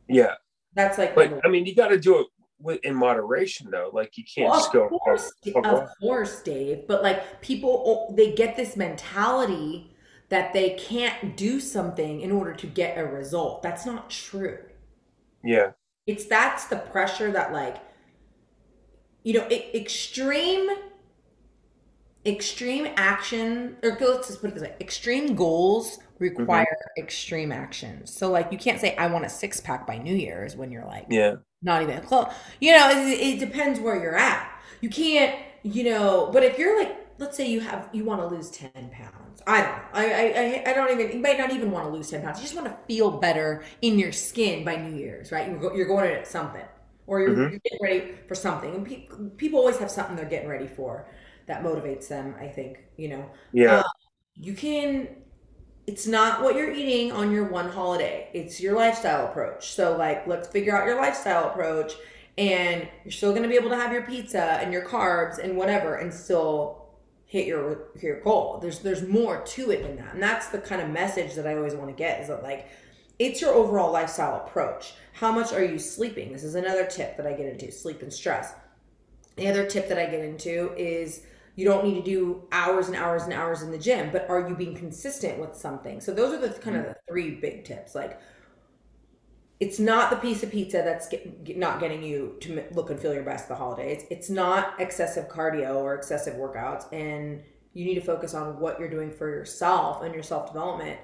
Yeah. 0.07 0.35
That's 0.73 0.97
like, 0.97 1.15
but 1.15 1.41
I 1.43 1.49
mean, 1.49 1.65
you 1.65 1.75
got 1.75 1.87
to 1.87 1.99
do 1.99 2.19
it 2.19 2.27
with, 2.59 2.79
in 2.83 2.95
moderation 2.95 3.69
though. 3.71 3.89
Like 3.91 4.17
you 4.17 4.23
can't 4.23 4.49
well, 4.49 4.59
just 4.59 4.71
go. 4.71 4.87
Course, 4.89 5.31
of 5.55 5.89
course, 5.99 6.41
Dave. 6.41 6.87
But 6.87 7.01
like 7.01 7.41
people, 7.41 8.13
they 8.15 8.33
get 8.33 8.55
this 8.55 8.77
mentality 8.77 9.91
that 10.29 10.53
they 10.53 10.71
can't 10.71 11.35
do 11.35 11.59
something 11.59 12.21
in 12.21 12.31
order 12.31 12.53
to 12.53 12.67
get 12.67 12.97
a 12.97 13.05
result. 13.05 13.63
That's 13.63 13.85
not 13.85 14.09
true. 14.09 14.59
Yeah. 15.43 15.71
It's 16.05 16.25
that's 16.25 16.65
the 16.65 16.77
pressure 16.77 17.31
that 17.31 17.53
like, 17.53 17.77
you 19.23 19.33
know, 19.33 19.47
extreme 19.49 20.69
extreme 22.27 22.87
action 22.97 23.77
or 23.83 23.97
let's 23.99 24.27
just 24.27 24.41
put 24.41 24.49
it 24.49 24.53
this 24.53 24.63
way 24.63 24.75
extreme 24.81 25.35
goals 25.35 25.99
require 26.19 26.65
mm-hmm. 26.65 27.03
extreme 27.03 27.51
actions 27.51 28.13
so 28.13 28.29
like 28.29 28.51
you 28.51 28.57
can't 28.57 28.81
say 28.81 28.95
i 28.97 29.07
want 29.07 29.25
a 29.25 29.29
six 29.29 29.61
pack 29.61 29.87
by 29.87 29.97
new 29.97 30.15
year's 30.15 30.55
when 30.55 30.71
you're 30.71 30.85
like 30.85 31.05
yeah. 31.09 31.35
not 31.61 31.81
even 31.81 32.01
close 32.01 32.31
you 32.59 32.71
know 32.71 32.89
it, 32.89 33.19
it 33.19 33.39
depends 33.39 33.79
where 33.79 34.01
you're 34.01 34.17
at. 34.17 34.53
You 34.81 34.89
can't 34.89 35.35
you 35.63 35.83
know 35.83 36.29
but 36.31 36.43
if 36.43 36.57
you're 36.59 36.77
like 36.77 37.07
let's 37.19 37.35
say 37.35 37.49
you 37.49 37.59
have 37.59 37.89
you 37.93 38.03
want 38.03 38.21
to 38.21 38.27
lose 38.27 38.49
10 38.51 38.71
pounds. 38.91 39.41
I 39.47 39.61
don't 39.61 39.71
know. 39.71 39.83
I, 39.93 40.63
I 40.65 40.71
i 40.71 40.73
don't 40.73 40.91
even 40.91 41.17
you 41.17 41.21
might 41.21 41.37
not 41.37 41.51
even 41.51 41.71
want 41.71 41.85
to 41.85 41.91
lose 41.91 42.09
10 42.09 42.21
pounds. 42.21 42.37
You 42.37 42.43
just 42.43 42.55
want 42.55 42.67
to 42.67 42.77
feel 42.87 43.11
better 43.11 43.63
in 43.81 43.97
your 43.97 44.11
skin 44.11 44.63
by 44.63 44.75
new 44.75 44.95
year's 44.95 45.31
right? 45.31 45.49
You're, 45.49 45.75
you're 45.75 45.87
going 45.87 46.09
at 46.11 46.27
something 46.27 46.65
or 47.07 47.21
you're, 47.21 47.29
mm-hmm. 47.29 47.39
you're 47.41 47.59
getting 47.59 47.79
ready 47.81 48.13
for 48.27 48.35
something. 48.35 48.75
And 48.75 48.85
pe- 48.85 49.07
people 49.37 49.59
always 49.59 49.77
have 49.77 49.89
something 49.89 50.15
they're 50.15 50.25
getting 50.25 50.49
ready 50.49 50.67
for 50.67 51.07
that 51.47 51.63
motivates 51.63 52.07
them 52.07 52.35
i 52.39 52.47
think 52.47 52.79
you 52.97 53.07
know? 53.09 53.29
Yeah. 53.53 53.77
Uh, 53.77 53.83
you 54.35 54.53
can 54.53 55.07
it's 55.85 56.05
not 56.05 56.43
what 56.43 56.55
you're 56.55 56.73
eating 56.73 57.13
on 57.13 57.31
your 57.31 57.45
one 57.45 57.69
holiday. 57.69 58.29
It's 58.33 58.59
your 58.59 58.75
lifestyle 58.75 59.27
approach. 59.27 59.69
So 59.69 59.95
like 59.95 60.27
let's 60.27 60.49
figure 60.49 60.75
out 60.75 60.85
your 60.85 60.97
lifestyle 60.97 61.49
approach 61.49 61.93
and 62.37 62.89
you're 63.05 63.11
still 63.13 63.31
going 63.31 63.43
to 63.43 63.49
be 63.49 63.55
able 63.55 63.69
to 63.69 63.77
have 63.77 63.93
your 63.93 64.01
pizza 64.01 64.59
and 64.61 64.73
your 64.73 64.85
carbs 64.85 65.39
and 65.39 65.55
whatever 65.55 65.95
and 65.95 66.13
still 66.13 66.87
hit 67.25 67.47
your 67.47 67.87
your 68.01 68.19
goal. 68.19 68.59
There's 68.61 68.79
there's 68.79 69.07
more 69.07 69.41
to 69.41 69.71
it 69.71 69.83
than 69.83 69.95
that. 69.95 70.13
And 70.13 70.21
that's 70.21 70.49
the 70.49 70.59
kind 70.59 70.81
of 70.81 70.89
message 70.89 71.35
that 71.35 71.47
i 71.47 71.55
always 71.55 71.73
want 71.73 71.89
to 71.89 71.95
get 71.95 72.21
is 72.21 72.27
that 72.27 72.43
like 72.43 72.67
it's 73.17 73.39
your 73.39 73.53
overall 73.53 73.91
lifestyle 73.91 74.45
approach. 74.45 74.93
How 75.13 75.31
much 75.31 75.53
are 75.53 75.63
you 75.63 75.79
sleeping? 75.79 76.33
This 76.33 76.43
is 76.43 76.55
another 76.55 76.85
tip 76.85 77.15
that 77.15 77.25
i 77.25 77.31
get 77.31 77.45
into 77.45 77.71
sleep 77.71 78.01
and 78.01 78.11
stress. 78.11 78.53
The 79.37 79.47
other 79.47 79.65
tip 79.65 79.87
that 79.87 79.97
i 79.97 80.05
get 80.05 80.25
into 80.25 80.73
is 80.75 81.21
you 81.57 81.65
don't 81.65 81.83
need 81.83 81.95
to 81.95 82.03
do 82.03 82.43
hours 82.51 82.87
and 82.87 82.95
hours 82.95 83.23
and 83.23 83.33
hours 83.33 83.63
in 83.63 83.71
the 83.71 83.79
gym, 83.79 84.11
but 84.11 84.29
are 84.29 84.47
you 84.47 84.55
being 84.55 84.75
consistent 84.75 85.39
with 85.39 85.55
something? 85.55 85.99
So 85.99 86.13
those 86.13 86.31
are 86.31 86.37
the 86.37 86.49
kind 86.49 86.77
of 86.77 86.83
the 86.85 86.95
three 87.09 87.31
big 87.31 87.65
tips. 87.65 87.95
Like 87.95 88.21
it's 89.59 89.79
not 89.79 90.11
the 90.11 90.17
piece 90.17 90.43
of 90.43 90.51
pizza 90.51 90.83
that's 90.85 91.09
get, 91.09 91.57
not 91.57 91.79
getting 91.79 92.03
you 92.03 92.37
to 92.41 92.63
look 92.73 92.91
and 92.91 92.99
feel 92.99 93.11
your 93.11 93.23
best 93.23 93.47
the 93.47 93.55
holidays. 93.55 94.05
It's 94.11 94.29
not 94.29 94.79
excessive 94.79 95.29
cardio 95.29 95.77
or 95.77 95.95
excessive 95.95 96.35
workouts 96.35 96.85
and 96.93 97.41
you 97.73 97.85
need 97.85 97.95
to 97.95 98.01
focus 98.01 98.35
on 98.35 98.59
what 98.59 98.79
you're 98.79 98.89
doing 98.89 99.09
for 99.09 99.27
yourself 99.27 100.03
and 100.03 100.13
your 100.13 100.23
self-development 100.23 100.99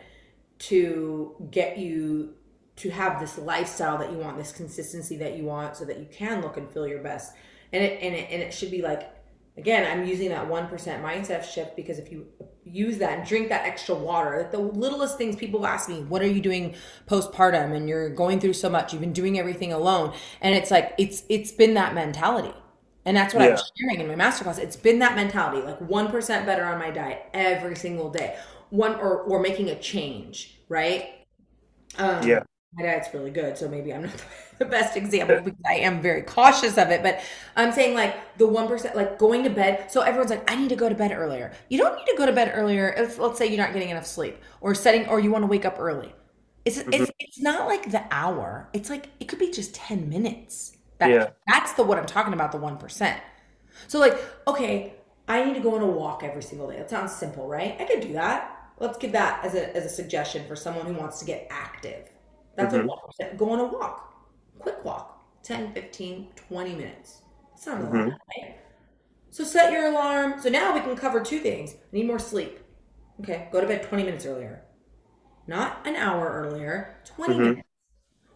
to 0.60 1.36
get 1.50 1.80
you 1.80 2.36
to 2.76 2.92
have 2.92 3.20
this 3.20 3.40
lifestyle 3.40 3.98
that 3.98 4.12
you 4.12 4.20
want, 4.20 4.38
this 4.38 4.52
consistency 4.52 5.18
that 5.18 5.36
you 5.36 5.46
want 5.46 5.76
so 5.76 5.84
that 5.84 5.98
you 5.98 6.06
can 6.12 6.42
look 6.44 6.58
and 6.58 6.70
feel 6.70 6.88
your 6.88 7.02
best. 7.02 7.34
And 7.72 7.84
it 7.84 8.04
and 8.04 8.14
it, 8.14 8.28
and 8.30 8.40
it 8.44 8.54
should 8.54 8.70
be 8.70 8.84
like 8.84 9.13
again, 9.58 9.90
I'm 9.90 10.08
using 10.08 10.30
that 10.30 10.48
1% 10.48 10.70
mindset 11.02 11.44
shift 11.44 11.76
because 11.76 12.00
if 12.00 12.12
you 12.12 12.28
use 12.64 12.98
that 13.00 13.20
and 13.20 13.28
drink 13.28 13.50
that 13.50 13.66
extra 13.66 13.96
water, 13.96 14.48
the 14.52 14.58
littlest 14.58 15.18
things 15.18 15.36
people 15.36 15.66
ask 15.66 15.90
me, 15.90 16.02
what 16.02 16.22
are 16.22 16.28
you 16.28 16.42
doing 16.42 16.76
postpartum? 17.08 17.76
And 17.76 17.88
you're 17.88 18.10
going 18.10 18.40
through 18.40 18.54
so 18.54 18.70
much, 18.70 18.94
you've 18.94 19.02
been 19.02 19.14
doing 19.14 19.38
everything 19.38 19.74
alone. 19.74 20.14
And 20.42 20.56
it's 20.56 20.72
like, 20.72 20.94
it's, 20.98 21.24
it's 21.30 21.52
been 21.52 21.74
that 21.76 21.94
mentality. 21.94 22.54
And 23.06 23.18
that's 23.18 23.34
what 23.34 23.44
yeah. 23.44 23.58
I'm 23.58 23.64
sharing 23.78 24.00
in 24.00 24.18
my 24.18 24.24
masterclass. 24.24 24.58
It's 24.58 24.78
been 24.78 25.00
that 25.00 25.16
mentality, 25.16 25.62
like 25.66 25.80
1% 25.80 26.46
better 26.46 26.64
on 26.64 26.80
my 26.80 26.90
diet 26.90 27.24
every 27.34 27.76
single 27.76 28.10
day. 28.10 28.38
One 28.70 28.96
or, 28.96 29.20
or 29.24 29.40
making 29.40 29.70
a 29.70 29.80
change, 29.80 30.58
right? 30.70 31.10
Um, 31.98 32.26
yeah 32.26 32.44
my 32.76 32.84
diet's 32.84 33.14
really 33.14 33.32
good, 33.32 33.58
so 33.58 33.68
maybe 33.68 33.94
I'm 33.94 34.04
not 34.04 34.12
the 34.60 34.66
best 34.66 34.98
example 34.98 35.42
because 35.42 35.60
I 35.68 35.76
am 35.76 36.02
very 36.02 36.22
cautious 36.22 36.78
of 36.78 36.90
it. 36.90 37.04
But 37.04 37.22
I'm 37.56 37.72
saying 37.72 37.96
like 37.96 38.38
the 38.38 38.48
one 38.48 38.68
percent, 38.68 38.96
like 38.96 39.18
going 39.20 39.44
to 39.44 39.50
bed. 39.50 39.92
So 39.92 40.02
everyone's 40.02 40.32
like, 40.32 40.50
I 40.52 40.56
need 40.56 40.70
to 40.70 40.76
go 40.76 40.90
to 40.90 40.96
bed 40.96 41.12
earlier. 41.12 41.52
You 41.70 41.78
don't 41.78 41.96
need 41.96 42.06
to 42.06 42.16
go 42.18 42.26
to 42.26 42.32
bed 42.34 42.52
earlier. 42.56 42.90
If, 42.98 43.20
let's 43.20 43.38
say 43.38 43.48
you're 43.48 43.64
not 43.64 43.74
getting 43.74 43.90
enough 43.90 44.06
sleep, 44.08 44.38
or 44.62 44.76
setting, 44.76 45.08
or 45.08 45.20
you 45.20 45.32
want 45.32 45.44
to 45.44 45.48
wake 45.48 45.66
up 45.66 45.78
early. 45.80 46.14
It's 46.66 46.78
mm-hmm. 46.80 46.94
it's 46.94 47.12
it's 47.20 47.40
not 47.42 47.68
like 47.68 47.92
the 47.92 48.04
hour. 48.12 48.70
It's 48.74 48.90
like 48.90 49.10
it 49.20 49.26
could 49.28 49.40
be 49.40 49.52
just 49.52 49.76
ten 49.76 50.10
minutes 50.10 50.78
That, 51.00 51.10
Yeah. 51.10 51.30
That's 51.48 51.74
the 51.74 51.84
what 51.84 51.98
I'm 51.98 52.06
talking 52.06 52.34
about, 52.34 52.52
the 52.52 52.60
1%. 52.60 53.20
So, 53.88 54.00
like, 54.00 54.18
okay, 54.48 54.94
I 55.28 55.44
need 55.44 55.56
to 55.56 55.60
go 55.60 55.76
on 55.76 55.82
a 55.82 55.88
walk 55.88 56.24
every 56.24 56.44
single 56.44 56.70
day. 56.70 56.78
That 56.78 56.90
sounds 56.90 57.14
simple, 57.14 57.48
right? 57.48 57.76
I 57.80 57.86
could 57.86 58.02
do 58.02 58.14
that. 58.14 58.50
Let's 58.80 58.98
give 58.98 59.12
that 59.14 59.44
as 59.46 59.56
a, 59.56 59.76
as 59.76 59.86
a 59.86 59.90
suggestion 59.90 60.48
for 60.48 60.56
someone 60.56 60.86
who 60.86 60.94
wants 60.94 61.20
to 61.20 61.26
get 61.26 61.48
active. 61.50 62.10
That's 62.56 62.74
Mhm. 62.74 62.82
a 62.82 62.84
1%. 62.84 63.38
Go 63.38 63.50
on 63.52 63.60
a 63.60 63.66
walk. 63.66 64.13
Quick 64.64 64.84
walk. 64.84 65.22
10, 65.44 65.74
15, 65.74 66.30
20 66.36 66.76
minutes. 66.76 67.22
That's 67.52 67.66
not 67.68 67.82
a 67.82 67.84
lot, 67.84 67.94
Mhm. 67.94 68.18
right? 68.38 68.56
So 69.30 69.44
set 69.44 69.74
your 69.74 69.88
alarm. 69.88 70.40
So 70.42 70.50
now 70.50 70.74
we 70.74 70.80
can 70.80 70.96
cover 70.96 71.20
two 71.20 71.40
things. 71.40 71.76
Need 71.92 72.08
more 72.08 72.18
sleep. 72.20 72.60
Okay, 73.20 73.50
go 73.52 73.60
to 73.60 73.68
bed 73.68 73.84
20 73.84 74.04
minutes 74.04 74.26
earlier. 74.26 74.62
Not 75.46 75.86
an 75.86 75.98
hour 75.98 76.30
earlier, 76.30 76.96
20 77.04 77.34
Mhm. 77.36 77.40
minutes. 77.40 77.68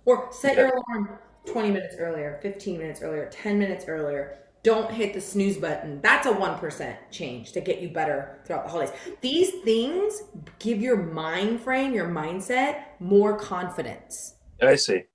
Or 0.06 0.28
set 0.32 0.58
your 0.58 0.68
alarm 0.68 1.18
20 1.46 1.72
minutes 1.72 1.96
earlier, 1.98 2.40
15 2.42 2.78
minutes 2.78 3.02
earlier, 3.02 3.30
10 3.30 3.58
minutes 3.58 3.86
earlier. 3.88 4.38
Don't 4.64 4.92
hit 4.92 5.14
the 5.14 5.22
snooze 5.22 5.56
button. 5.56 6.02
That's 6.02 6.26
a 6.28 6.34
1% 6.34 6.98
change 7.10 7.54
to 7.54 7.62
get 7.62 7.80
you 7.80 7.88
better 7.88 8.42
throughout 8.44 8.66
the 8.66 8.70
holidays. 8.70 8.94
These 9.22 9.52
things 9.64 10.24
give 10.60 10.82
your 10.82 10.98
mind 10.98 11.62
frame, 11.62 11.94
your 11.94 12.10
mindset, 12.10 12.84
more 13.00 13.38
confidence. 13.38 14.36
I 14.62 14.76
see. 14.76 15.06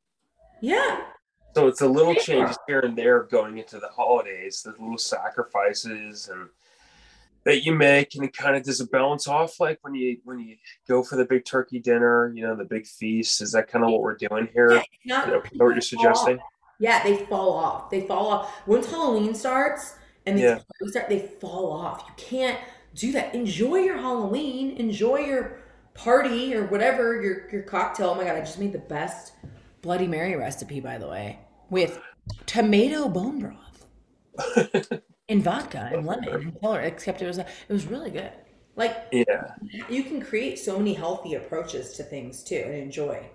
Yeah. 0.62 1.02
So 1.54 1.66
it's 1.68 1.80
the 1.80 1.88
little 1.88 2.14
changes 2.14 2.56
here 2.66 2.80
and 2.80 2.96
there 2.96 3.24
going 3.24 3.58
into 3.58 3.78
the 3.78 3.88
holidays, 3.88 4.62
the 4.62 4.70
little 4.70 4.96
sacrifices 4.96 6.30
and 6.32 6.48
that 7.44 7.64
you 7.64 7.74
make, 7.74 8.14
and 8.14 8.24
it 8.24 8.34
kind 8.34 8.56
of 8.56 8.62
does 8.62 8.80
it 8.80 8.90
balance 8.90 9.26
off 9.28 9.58
like 9.60 9.78
when 9.82 9.94
you 9.94 10.18
when 10.24 10.38
you 10.38 10.56
go 10.88 11.02
for 11.02 11.16
the 11.16 11.24
big 11.24 11.44
turkey 11.44 11.80
dinner, 11.80 12.32
you 12.34 12.42
know, 12.46 12.54
the 12.56 12.64
big 12.64 12.86
feast. 12.86 13.42
Is 13.42 13.52
that 13.52 13.68
kind 13.68 13.84
of 13.84 13.90
what 13.90 14.00
we're 14.00 14.16
doing 14.16 14.48
here? 14.54 14.72
Yeah, 14.74 14.82
not- 15.04 15.26
You 15.26 15.58
know, 15.58 15.64
what 15.66 15.74
you're 15.74 15.80
suggesting? 15.82 16.38
Yeah, 16.78 17.02
they 17.02 17.26
fall 17.26 17.52
off. 17.52 17.90
They 17.90 18.06
fall 18.06 18.28
off. 18.28 18.62
Once 18.66 18.88
Halloween 18.90 19.34
starts 19.34 19.96
and 20.24 20.38
they 20.38 20.44
Yeah. 20.44 20.60
start, 20.88 21.08
they 21.08 21.18
fall 21.40 21.72
off. 21.72 22.04
You 22.08 22.14
can't 22.16 22.60
do 22.94 23.12
that. 23.12 23.34
Enjoy 23.34 23.76
your 23.76 23.98
Halloween. 23.98 24.76
Enjoy 24.76 25.16
your 25.18 25.58
party 25.94 26.54
or 26.54 26.64
whatever, 26.66 27.20
your, 27.20 27.50
your 27.50 27.62
cocktail. 27.62 28.10
Oh 28.10 28.14
my 28.14 28.24
God, 28.24 28.36
I 28.36 28.40
just 28.40 28.58
made 28.58 28.72
the 28.72 28.78
best 28.78 29.32
Bloody 29.82 30.06
Mary 30.06 30.36
recipe, 30.36 30.80
by 30.80 30.98
the 30.98 31.08
way, 31.08 31.38
with 31.70 32.00
tomato 32.46 33.08
bone 33.08 33.40
broth 33.40 33.86
and 35.28 35.42
vodka 35.42 35.90
and 35.92 36.06
lemon 36.06 36.56
except 36.82 37.20
it 37.20 37.26
was, 37.26 37.38
it 37.38 37.46
was 37.68 37.86
really 37.86 38.10
good. 38.10 38.32
Like, 38.76 38.96
Yeah. 39.12 39.54
you 39.90 40.04
can 40.04 40.22
create 40.22 40.58
so 40.58 40.78
many 40.78 40.94
healthy 40.94 41.34
approaches 41.34 41.92
to 41.94 42.02
things 42.02 42.42
too 42.42 42.62
and 42.64 42.74
enjoy. 42.74 43.26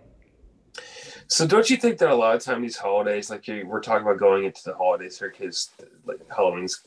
So 1.28 1.46
don't 1.46 1.70
you 1.70 1.78
think 1.78 1.98
that 2.00 2.10
a 2.10 2.16
lot 2.16 2.36
of 2.36 2.42
time 2.42 2.62
these 2.62 2.78
holidays, 2.78 3.30
like 3.30 3.46
we're 3.48 3.82
talking 3.82 4.08
about 4.08 4.18
going 4.18 4.46
into 4.46 4.62
the 4.64 4.74
holidays 4.74 5.20
here, 5.20 5.30
because 5.30 5.70
like 6.06 6.20
Halloween's 6.34 6.82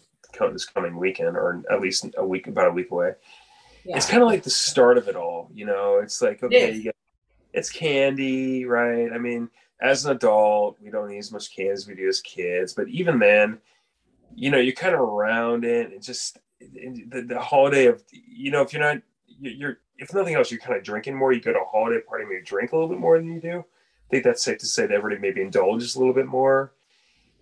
this 0.52 0.64
coming 0.64 0.97
weekend, 0.97 1.37
or 1.37 1.62
at 1.71 1.81
least 1.81 2.07
a 2.17 2.25
week, 2.25 2.47
about 2.47 2.69
a 2.69 2.73
week 2.73 2.90
away. 2.90 3.12
Yeah. 3.85 3.97
It's 3.97 4.07
kind 4.09 4.23
of 4.23 4.29
like 4.29 4.43
the 4.43 4.50
start 4.50 4.97
of 4.99 5.09
it 5.09 5.17
all. 5.17 5.50
You 5.52 5.67
know, 5.67 6.00
it's 6.02 6.23
like 6.23 6.43
okay, 6.43 6.71
is. 6.71 6.76
you 6.79 6.83
get, 6.85 6.97
it's 7.52 7.71
candy, 7.71 8.64
right? 8.64 9.12
I 9.12 9.19
mean, 9.19 9.50
as 9.80 10.04
an 10.04 10.12
adult, 10.16 10.76
we 10.80 10.90
don't 10.90 11.11
eat 11.11 11.19
as 11.19 11.33
much 11.33 11.54
candy 11.54 11.73
as 11.73 11.87
we 11.87 11.95
do 11.95 12.09
as 12.09 12.21
kids, 12.21 12.75
but 12.75 12.88
even 12.88 13.19
then, 13.19 13.59
you 14.35 14.50
know, 14.50 14.59
you're 14.59 14.75
kind 14.75 14.95
of 14.95 15.00
around 15.00 15.64
it. 15.64 15.92
and 15.92 16.02
just 16.02 16.38
the, 16.61 17.23
the 17.26 17.40
holiday 17.40 17.87
of 17.87 18.02
you 18.11 18.50
know, 18.50 18.62
if 18.62 18.73
you're 18.73 18.83
not, 18.83 19.02
you- 19.26 19.50
you're 19.50 19.78
if 19.99 20.14
nothing 20.14 20.35
else, 20.35 20.50
you're 20.50 20.61
kind 20.61 20.76
of 20.78 20.83
drinking 20.83 21.14
more. 21.14 21.30
You 21.33 21.40
go 21.42 21.52
to 21.52 21.59
a 21.61 21.64
holiday 21.64 22.00
party, 22.00 22.25
maybe 22.25 22.42
drink 22.42 22.73
a 22.73 22.76
little 22.76 22.88
bit 22.88 22.99
more 22.99 23.19
than 23.19 23.30
you 23.33 23.40
do. 23.40 23.59
I 23.59 24.09
think 24.11 24.25
that's 24.25 24.42
safe 24.42 24.59
to 24.59 24.66
say 24.66 24.87
that 24.87 24.95
everybody 24.95 25.21
maybe 25.21 25.42
indulges 25.42 25.95
a 25.95 25.99
little 25.99 26.14
bit 26.14 26.26
more. 26.26 26.73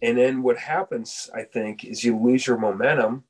And 0.03 0.19
then 0.19 0.43
what 0.43 0.59
happens, 0.59 1.31
I 1.35 1.43
think, 1.43 1.85
is 1.85 2.05
you 2.05 2.17
lose 2.17 2.47
your 2.47 2.59
momentum, 2.59 3.25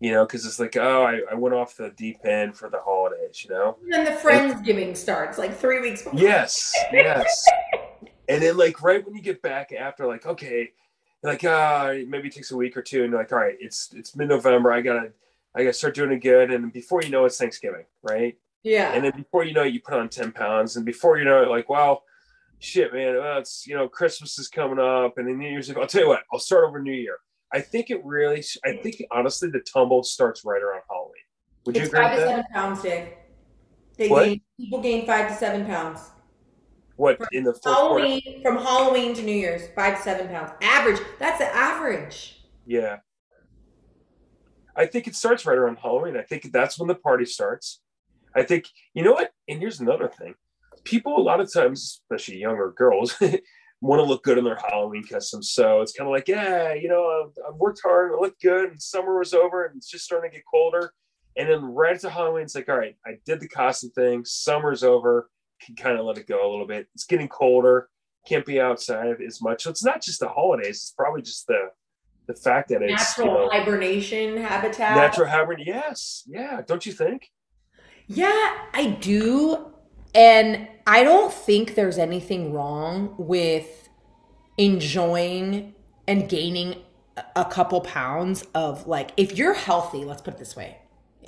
you 0.00 0.12
know, 0.12 0.24
because 0.26 0.44
it's 0.44 0.58
like, 0.58 0.76
oh, 0.76 1.02
I, 1.02 1.20
I 1.30 1.34
went 1.34 1.54
off 1.54 1.76
the 1.76 1.90
deep 1.90 2.18
end 2.24 2.56
for 2.56 2.68
the 2.68 2.80
holidays, 2.80 3.44
you 3.44 3.50
know? 3.50 3.76
And 3.82 3.92
then 3.92 4.04
the 4.04 4.10
Friendsgiving 4.12 4.96
starts 4.96 5.38
like 5.38 5.56
three 5.56 5.80
weeks 5.80 6.02
before. 6.02 6.18
Yes, 6.18 6.72
yes. 6.92 7.46
and 8.28 8.42
then, 8.42 8.56
like, 8.56 8.82
right 8.82 9.04
when 9.04 9.14
you 9.14 9.22
get 9.22 9.42
back 9.42 9.72
after, 9.72 10.06
like, 10.06 10.26
okay, 10.26 10.70
like, 11.22 11.44
uh, 11.44 11.94
maybe 12.06 12.28
it 12.28 12.34
takes 12.34 12.50
a 12.50 12.56
week 12.56 12.76
or 12.76 12.82
two, 12.82 13.02
and 13.02 13.12
you're 13.12 13.20
like, 13.20 13.32
all 13.32 13.38
right, 13.38 13.56
it's 13.60 13.90
it's 13.94 14.14
mid 14.14 14.28
November, 14.28 14.72
I 14.72 14.80
gotta, 14.80 15.12
I 15.54 15.60
gotta 15.60 15.72
start 15.72 15.94
doing 15.94 16.12
it 16.12 16.20
good. 16.20 16.50
And 16.50 16.72
before 16.72 17.02
you 17.02 17.10
know, 17.10 17.24
it's 17.24 17.38
Thanksgiving, 17.38 17.84
right? 18.02 18.36
Yeah. 18.64 18.92
And 18.92 19.04
then 19.04 19.12
before 19.12 19.44
you 19.44 19.52
know 19.52 19.62
it, 19.62 19.74
you 19.74 19.80
put 19.80 19.94
on 19.94 20.08
10 20.08 20.32
pounds. 20.32 20.76
And 20.76 20.84
before 20.84 21.18
you 21.18 21.24
know 21.24 21.42
it, 21.42 21.48
like, 21.48 21.68
well, 21.68 22.02
shit, 22.58 22.92
man, 22.92 23.16
uh, 23.16 23.38
it's, 23.38 23.66
you 23.66 23.76
know, 23.76 23.88
Christmas 23.88 24.38
is 24.38 24.48
coming 24.48 24.78
up 24.78 25.18
and 25.18 25.28
then 25.28 25.38
New 25.38 25.48
Year's 25.48 25.70
I'll 25.70 25.86
tell 25.86 26.02
you 26.02 26.08
what, 26.08 26.22
I'll 26.32 26.38
start 26.38 26.64
over 26.64 26.80
New 26.80 26.92
Year. 26.92 27.18
I 27.54 27.60
think 27.60 27.90
it 27.90 28.04
really, 28.04 28.44
I 28.66 28.76
think 28.82 28.96
honestly, 29.12 29.48
the 29.48 29.60
tumble 29.60 30.02
starts 30.02 30.44
right 30.44 30.60
around 30.60 30.82
Halloween. 30.90 31.12
Would 31.64 31.76
you 31.76 31.82
it's 31.82 31.88
agree 31.92 32.02
five 32.04 32.18
to 32.18 32.20
that? 32.20 32.28
seven 32.28 32.44
pounds, 32.52 32.82
Dave. 32.82 33.08
They 33.96 34.08
What? 34.08 34.24
gain, 34.24 34.40
people 34.58 34.80
gain 34.82 35.06
five 35.06 35.28
to 35.28 35.34
seven 35.36 35.64
pounds. 35.64 36.10
What, 36.96 37.20
in 37.30 37.44
the 37.44 37.52
fourth 37.52 37.62
quarter? 37.62 38.04
Halloween 38.04 38.42
from 38.42 38.56
Halloween 38.58 39.14
to 39.14 39.22
New 39.22 39.36
Year's, 39.36 39.68
five 39.76 39.96
to 39.96 40.02
seven 40.02 40.26
pounds. 40.28 40.50
Average. 40.62 41.00
That's 41.20 41.38
the 41.38 41.46
average. 41.54 42.42
Yeah. 42.66 42.98
I 44.76 44.86
think 44.86 45.06
it 45.06 45.14
starts 45.14 45.46
right 45.46 45.56
around 45.56 45.78
Halloween. 45.80 46.16
I 46.16 46.22
think 46.22 46.50
that's 46.52 46.76
when 46.76 46.88
the 46.88 46.96
party 46.96 47.24
starts. 47.24 47.80
I 48.34 48.42
think, 48.42 48.64
you 48.94 49.04
know 49.04 49.12
what? 49.12 49.30
And 49.48 49.60
here's 49.60 49.78
another 49.78 50.08
thing. 50.08 50.34
People, 50.82 51.16
a 51.18 51.22
lot 51.22 51.38
of 51.38 51.52
times, 51.52 52.00
especially 52.02 52.38
younger 52.38 52.72
girls, 52.76 53.14
want 53.84 54.00
to 54.00 54.04
look 54.04 54.24
good 54.24 54.38
in 54.38 54.44
their 54.44 54.56
Halloween 54.56 55.04
costumes. 55.04 55.50
So 55.50 55.82
it's 55.82 55.92
kind 55.92 56.08
of 56.08 56.12
like, 56.12 56.26
yeah, 56.26 56.72
you 56.72 56.88
know, 56.88 57.30
I've, 57.46 57.54
worked 57.56 57.80
hard, 57.84 58.12
I 58.12 58.20
look 58.20 58.38
good, 58.40 58.70
and 58.70 58.82
summer 58.82 59.18
was 59.18 59.34
over, 59.34 59.66
and 59.66 59.76
it's 59.76 59.90
just 59.90 60.04
starting 60.04 60.30
to 60.30 60.36
get 60.36 60.44
colder. 60.50 60.92
And 61.36 61.50
then 61.50 61.62
right 61.62 61.94
after 61.94 62.08
Halloween, 62.08 62.44
it's 62.44 62.54
like, 62.54 62.68
all 62.68 62.78
right, 62.78 62.96
I 63.06 63.18
did 63.26 63.40
the 63.40 63.48
costume 63.48 63.90
thing, 63.90 64.24
summer's 64.24 64.82
over, 64.82 65.28
can 65.60 65.76
kind 65.76 65.98
of 65.98 66.06
let 66.06 66.16
it 66.16 66.26
go 66.26 66.48
a 66.48 66.50
little 66.50 66.66
bit. 66.66 66.86
It's 66.94 67.04
getting 67.04 67.28
colder, 67.28 67.88
can't 68.26 68.46
be 68.46 68.58
outside 68.58 69.20
as 69.20 69.42
much. 69.42 69.64
So 69.64 69.70
it's 69.70 69.84
not 69.84 70.00
just 70.02 70.20
the 70.20 70.28
holidays, 70.28 70.76
it's 70.76 70.94
probably 70.96 71.22
just 71.22 71.46
the 71.46 71.70
the 72.26 72.34
fact 72.34 72.70
that 72.70 72.80
it's 72.80 73.18
Natural 73.18 73.26
you 73.26 73.34
know, 73.34 73.50
hibernation 73.50 74.36
habitat. 74.38 74.96
natural 74.96 75.28
hibernation. 75.28 75.74
Yes, 75.74 76.22
yeah, 76.26 76.62
don't 76.66 76.86
you 76.86 76.92
think? 76.92 77.28
Yeah, 78.06 78.56
I 78.72 78.96
do. 78.98 79.73
And 80.14 80.68
I 80.86 81.02
don't 81.02 81.32
think 81.32 81.74
there's 81.74 81.98
anything 81.98 82.52
wrong 82.52 83.14
with 83.18 83.88
enjoying 84.56 85.74
and 86.06 86.28
gaining 86.28 86.76
a- 87.36 87.44
couple 87.44 87.80
pounds 87.80 88.44
of 88.54 88.86
like 88.86 89.10
if 89.16 89.36
you're 89.36 89.54
healthy, 89.54 90.04
let's 90.04 90.22
put 90.22 90.34
it 90.34 90.38
this 90.38 90.54
way. 90.54 90.78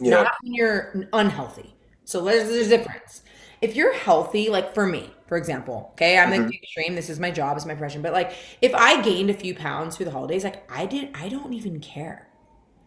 Yeah. 0.01 0.23
Not 0.23 0.35
when 0.43 0.55
you're 0.55 1.09
unhealthy. 1.13 1.75
So 2.05 2.23
there's, 2.23 2.49
there's 2.49 2.69
a 2.69 2.79
difference. 2.79 3.23
If 3.61 3.75
you're 3.75 3.95
healthy, 3.95 4.49
like 4.49 4.75
for 4.75 4.87
me, 4.87 5.11
for 5.27 5.37
example, 5.37 5.89
okay, 5.93 6.19
I'm 6.19 6.31
mm-hmm. 6.31 6.43
like 6.43 6.51
the 6.51 6.57
extreme. 6.59 6.95
This 6.95 7.09
is 7.09 7.19
my 7.19 7.31
job, 7.31 7.57
it's 7.57 7.67
my 7.67 7.75
profession. 7.75 8.03
But 8.03 8.13
like, 8.13 8.33
if 8.61 8.75
I 8.75 9.03
gained 9.03 9.31
a 9.31 9.35
few 9.35 9.55
pounds 9.55 9.97
through 9.97 10.07
the 10.07 10.13
holidays, 10.13 10.45
like 10.45 10.71
I 10.71 10.87
did, 10.87 11.11
I 11.15 11.29
don't 11.29 11.53
even 11.53 11.81
care. 11.81 12.26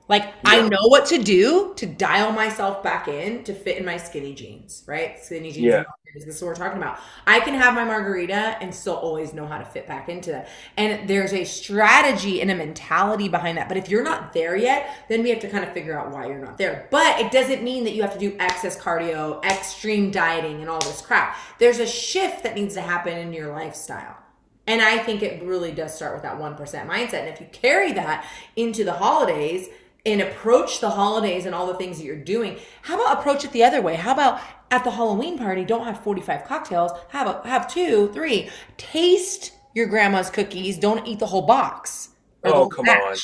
Like 0.09 0.33
I 0.43 0.67
know 0.67 0.87
what 0.87 1.05
to 1.07 1.21
do 1.21 1.73
to 1.75 1.85
dial 1.85 2.31
myself 2.31 2.83
back 2.83 3.07
in 3.07 3.43
to 3.43 3.53
fit 3.53 3.77
in 3.77 3.85
my 3.85 3.97
skinny 3.97 4.33
jeans, 4.33 4.83
right? 4.87 5.23
Skinny 5.23 5.51
jeans. 5.51 5.65
Yeah. 5.65 5.83
This 6.15 6.25
is 6.25 6.41
what 6.41 6.47
we're 6.47 6.55
talking 6.55 6.79
about. 6.79 6.99
I 7.27 7.39
can 7.39 7.53
have 7.53 7.75
my 7.75 7.85
margarita 7.85 8.57
and 8.59 8.73
still 8.73 8.95
always 8.95 9.31
know 9.31 9.45
how 9.45 9.59
to 9.59 9.65
fit 9.65 9.87
back 9.87 10.09
into 10.09 10.31
that. 10.31 10.49
And 10.75 11.07
there's 11.07 11.33
a 11.33 11.43
strategy 11.43 12.41
and 12.41 12.49
a 12.49 12.55
mentality 12.55 13.27
behind 13.27 13.59
that. 13.59 13.67
But 13.67 13.77
if 13.77 13.89
you're 13.89 14.03
not 14.03 14.33
there 14.33 14.55
yet, 14.55 15.05
then 15.07 15.21
we 15.21 15.29
have 15.29 15.39
to 15.41 15.49
kind 15.49 15.63
of 15.63 15.71
figure 15.71 15.97
out 15.97 16.09
why 16.09 16.25
you're 16.25 16.39
not 16.39 16.57
there. 16.57 16.87
But 16.89 17.19
it 17.19 17.31
doesn't 17.31 17.63
mean 17.63 17.83
that 17.83 17.93
you 17.93 18.01
have 18.01 18.13
to 18.13 18.19
do 18.19 18.35
excess 18.39 18.75
cardio, 18.75 19.43
extreme 19.45 20.09
dieting, 20.09 20.61
and 20.61 20.69
all 20.69 20.79
this 20.79 21.01
crap. 21.01 21.37
There's 21.59 21.77
a 21.77 21.87
shift 21.87 22.41
that 22.41 22.55
needs 22.55 22.73
to 22.73 22.81
happen 22.81 23.15
in 23.15 23.31
your 23.31 23.51
lifestyle. 23.53 24.17
And 24.65 24.81
I 24.81 24.99
think 24.99 25.23
it 25.23 25.43
really 25.43 25.71
does 25.71 25.95
start 25.95 26.13
with 26.13 26.23
that 26.23 26.37
1% 26.37 26.57
mindset. 26.57 27.21
And 27.21 27.29
if 27.29 27.39
you 27.39 27.47
carry 27.51 27.91
that 27.93 28.25
into 28.55 28.83
the 28.83 28.93
holidays 28.93 29.67
and 30.05 30.21
approach 30.21 30.79
the 30.79 30.89
holidays 30.89 31.45
and 31.45 31.53
all 31.53 31.67
the 31.67 31.75
things 31.75 31.97
that 31.97 32.05
you're 32.05 32.15
doing, 32.15 32.57
how 32.83 32.95
about 32.95 33.19
approach 33.19 33.43
it 33.43 33.51
the 33.51 33.63
other 33.63 33.81
way? 33.81 33.95
How 33.95 34.13
about 34.13 34.41
at 34.71 34.83
the 34.83 34.91
Halloween 34.91 35.37
party, 35.37 35.65
don't 35.65 35.85
have 35.85 36.03
45 36.03 36.45
cocktails, 36.45 36.91
have 37.09 37.27
a, 37.27 37.47
have 37.47 37.71
two, 37.71 38.09
three. 38.13 38.49
Taste 38.77 39.53
your 39.73 39.87
grandma's 39.87 40.29
cookies, 40.29 40.77
don't 40.77 41.07
eat 41.07 41.19
the 41.19 41.25
whole 41.25 41.41
box. 41.41 42.09
Oh, 42.43 42.67
come 42.67 42.85
batch. 42.85 43.01
on. 43.01 43.17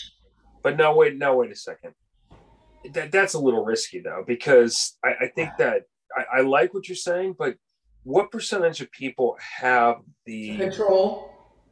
But 0.64 0.78
now 0.78 0.96
wait, 0.96 1.16
now 1.18 1.36
wait 1.36 1.52
a 1.52 1.56
second. 1.56 1.94
That 2.94 3.12
that's 3.12 3.34
a 3.34 3.40
little 3.40 3.64
risky 3.64 4.00
though, 4.00 4.24
because 4.26 4.98
I, 5.04 5.10
I 5.22 5.28
think 5.28 5.52
that 5.58 5.84
I, 6.16 6.40
I 6.40 6.42
like 6.42 6.74
what 6.74 6.88
you're 6.88 6.96
saying, 6.96 7.36
but 7.38 7.56
what 8.04 8.32
percentage 8.32 8.82
of 8.82 8.92
people 8.92 9.38
have 9.40 9.98
the 10.26 10.58
Control. 10.58 11.32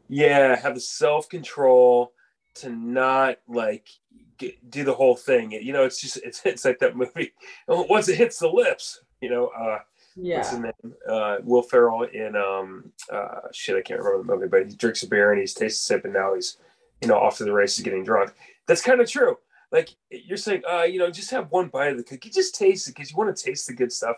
yeah 0.10 0.56
have 0.56 0.74
the 0.74 0.82
self 0.82 1.30
control 1.30 2.12
to 2.56 2.70
not 2.70 3.38
like 3.48 3.88
get, 4.38 4.70
do 4.70 4.84
the 4.84 4.93
whole 4.93 5.15
thing? 5.15 5.51
You 5.51 5.74
know, 5.74 5.84
it's 5.84 6.01
just 6.01 6.17
it's 6.17 6.41
it's 6.46 6.65
like 6.65 6.79
that 6.79 6.96
movie. 6.96 7.34
Once 7.67 8.10
it 8.10 8.17
hits 8.17 8.39
the 8.39 8.50
lips, 8.50 9.01
you 9.22 9.29
know, 9.29 9.48
uh, 9.48 9.79
Yeah. 10.15 10.38
What's 10.38 10.51
his 10.51 10.60
name? 10.60 10.93
Uh, 11.08 11.38
Will 11.43 11.62
Ferrell 11.62 12.03
in 12.03 12.36
um, 12.36 12.91
uh, 13.12 13.50
shit. 13.51 13.75
I 13.75 13.82
can't 13.82 14.00
remember 14.00 14.24
the 14.24 14.36
movie, 14.36 14.48
but 14.48 14.70
he 14.70 14.75
drinks 14.75 15.03
a 15.03 15.08
beer 15.08 15.32
and 15.32 15.39
he's 15.39 15.53
tastes 15.53 15.82
a 15.82 15.86
sip, 15.86 16.05
and 16.05 16.13
now 16.13 16.36
he's 16.36 16.58
you 17.01 17.08
know 17.08 17.17
off 17.17 17.38
to 17.38 17.46
the 17.46 17.53
races, 17.53 17.84
getting 17.84 18.03
drunk. 18.03 18.34
That's 18.67 18.82
kind 18.82 19.01
of 19.01 19.10
true. 19.10 19.38
Like 19.72 19.89
you're 20.12 20.38
saying, 20.38 20.62
uh, 20.72 20.84
you 20.84 21.00
know, 21.00 21.10
just 21.10 21.32
have 21.32 21.51
one 21.51 21.67
bite 21.67 21.91
of 21.91 21.98
the 21.98 22.03
cookie, 22.03 22.29
just 22.29 22.53
taste 22.53 22.88
it 22.88 22.91
because 22.96 23.12
you 23.12 23.17
want 23.17 23.36
to 23.36 23.43
taste 23.43 23.65
the 23.65 23.74
good 23.74 23.91
stuff. 23.91 24.17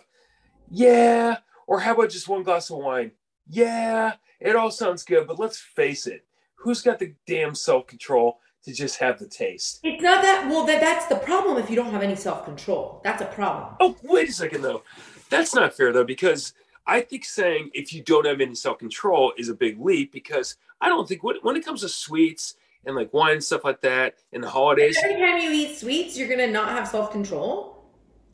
Yeah. 0.69 1.37
Or 1.65 1.79
how 1.79 1.93
about 1.93 2.09
just 2.09 2.27
one 2.27 2.43
glass 2.43 2.69
of 2.69 2.77
wine? 2.77 3.11
Yeah. 3.47 4.15
It 4.41 4.55
all 4.57 4.69
sounds 4.69 5.03
good, 5.03 5.27
but 5.27 5.39
let's 5.39 5.57
face 5.57 6.07
it. 6.07 6.25
Who's 6.55 6.81
got 6.81 6.99
the 6.99 7.13
damn 7.25 7.55
self 7.55 7.87
control 7.87 8.39
to 8.65 8.73
just 8.73 8.97
have 8.99 9.19
the 9.19 9.27
taste? 9.27 9.79
It's 9.83 10.03
not 10.03 10.21
that 10.21 10.47
well 10.49 10.65
that 10.65 10.81
that's 10.81 11.05
the 11.05 11.15
problem 11.15 11.57
if 11.57 11.69
you 11.69 11.75
don't 11.75 11.91
have 11.91 12.03
any 12.03 12.15
self-control. 12.15 13.01
That's 13.03 13.21
a 13.21 13.25
problem. 13.25 13.75
Oh, 13.79 13.95
wait 14.03 14.29
a 14.29 14.31
second 14.33 14.61
though. 14.61 14.83
That's 15.29 15.55
not 15.55 15.73
fair 15.73 15.93
though, 15.93 16.03
because 16.03 16.53
I 16.87 17.01
think 17.01 17.25
saying 17.25 17.71
if 17.73 17.93
you 17.93 18.03
don't 18.03 18.25
have 18.25 18.41
any 18.41 18.55
self 18.55 18.79
control 18.79 19.33
is 19.37 19.49
a 19.49 19.53
big 19.53 19.79
leap 19.79 20.11
because 20.11 20.57
I 20.81 20.89
don't 20.89 21.07
think 21.07 21.23
when, 21.23 21.37
when 21.41 21.55
it 21.55 21.65
comes 21.65 21.81
to 21.81 21.89
sweets 21.89 22.55
and 22.85 22.95
like 22.95 23.13
wine 23.13 23.33
and 23.33 23.43
stuff 23.43 23.63
like 23.63 23.81
that 23.81 24.15
and 24.33 24.43
the 24.43 24.49
holidays. 24.49 24.97
Every 25.03 25.19
time 25.19 25.39
you 25.39 25.51
eat 25.51 25.77
sweets, 25.77 26.17
you're 26.17 26.27
gonna 26.27 26.47
not 26.47 26.69
have 26.69 26.87
self-control. 26.87 27.83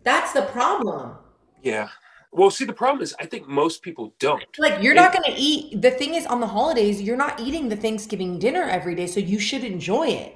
That's 0.03 0.33
the 0.33 0.43
problem. 0.43 1.15
Yeah. 1.61 1.89
Well, 2.33 2.49
see, 2.49 2.63
the 2.63 2.73
problem 2.73 3.01
is 3.01 3.13
I 3.19 3.25
think 3.25 3.47
most 3.47 3.81
people 3.81 4.13
don't. 4.19 4.43
Like 4.57 4.81
you're 4.81 4.93
not 4.93 5.11
going 5.11 5.25
to 5.25 5.37
eat. 5.37 5.81
The 5.81 5.91
thing 5.91 6.15
is, 6.15 6.25
on 6.25 6.39
the 6.39 6.47
holidays, 6.47 7.01
you're 7.01 7.17
not 7.17 7.39
eating 7.39 7.67
the 7.67 7.75
Thanksgiving 7.75 8.39
dinner 8.39 8.63
every 8.63 8.95
day, 8.95 9.07
so 9.07 9.19
you 9.19 9.39
should 9.39 9.63
enjoy 9.63 10.07
it. 10.07 10.35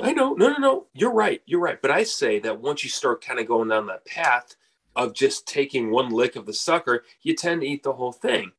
I 0.00 0.12
know. 0.12 0.32
No, 0.32 0.48
no, 0.48 0.56
no. 0.56 0.86
You're 0.94 1.12
right. 1.12 1.42
You're 1.46 1.60
right. 1.60 1.80
But 1.80 1.90
I 1.90 2.02
say 2.02 2.38
that 2.40 2.60
once 2.60 2.82
you 2.82 2.90
start 2.90 3.24
kind 3.24 3.38
of 3.38 3.46
going 3.46 3.68
down 3.68 3.86
that 3.86 4.04
path 4.06 4.56
of 4.96 5.14
just 5.14 5.46
taking 5.46 5.90
one 5.90 6.10
lick 6.10 6.34
of 6.36 6.46
the 6.46 6.54
sucker, 6.54 7.04
you 7.22 7.34
tend 7.34 7.60
to 7.60 7.66
eat 7.66 7.82
the 7.82 7.92
whole 7.92 8.12
thing. 8.12 8.52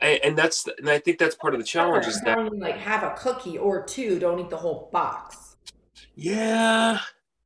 And, 0.00 0.20
and 0.22 0.38
that's 0.38 0.68
and 0.78 0.88
I 0.88 0.98
think 0.98 1.18
that's 1.18 1.34
part 1.34 1.54
of 1.54 1.60
the 1.60 1.66
challenge 1.66 2.06
is 2.06 2.20
that 2.20 2.56
like 2.58 2.76
have 2.76 3.02
a 3.02 3.14
cookie 3.18 3.58
or 3.58 3.82
two. 3.82 4.18
Don't 4.18 4.38
eat 4.38 4.50
the 4.50 4.56
whole 4.56 4.88
box. 4.92 5.56
yeah, 6.14 7.00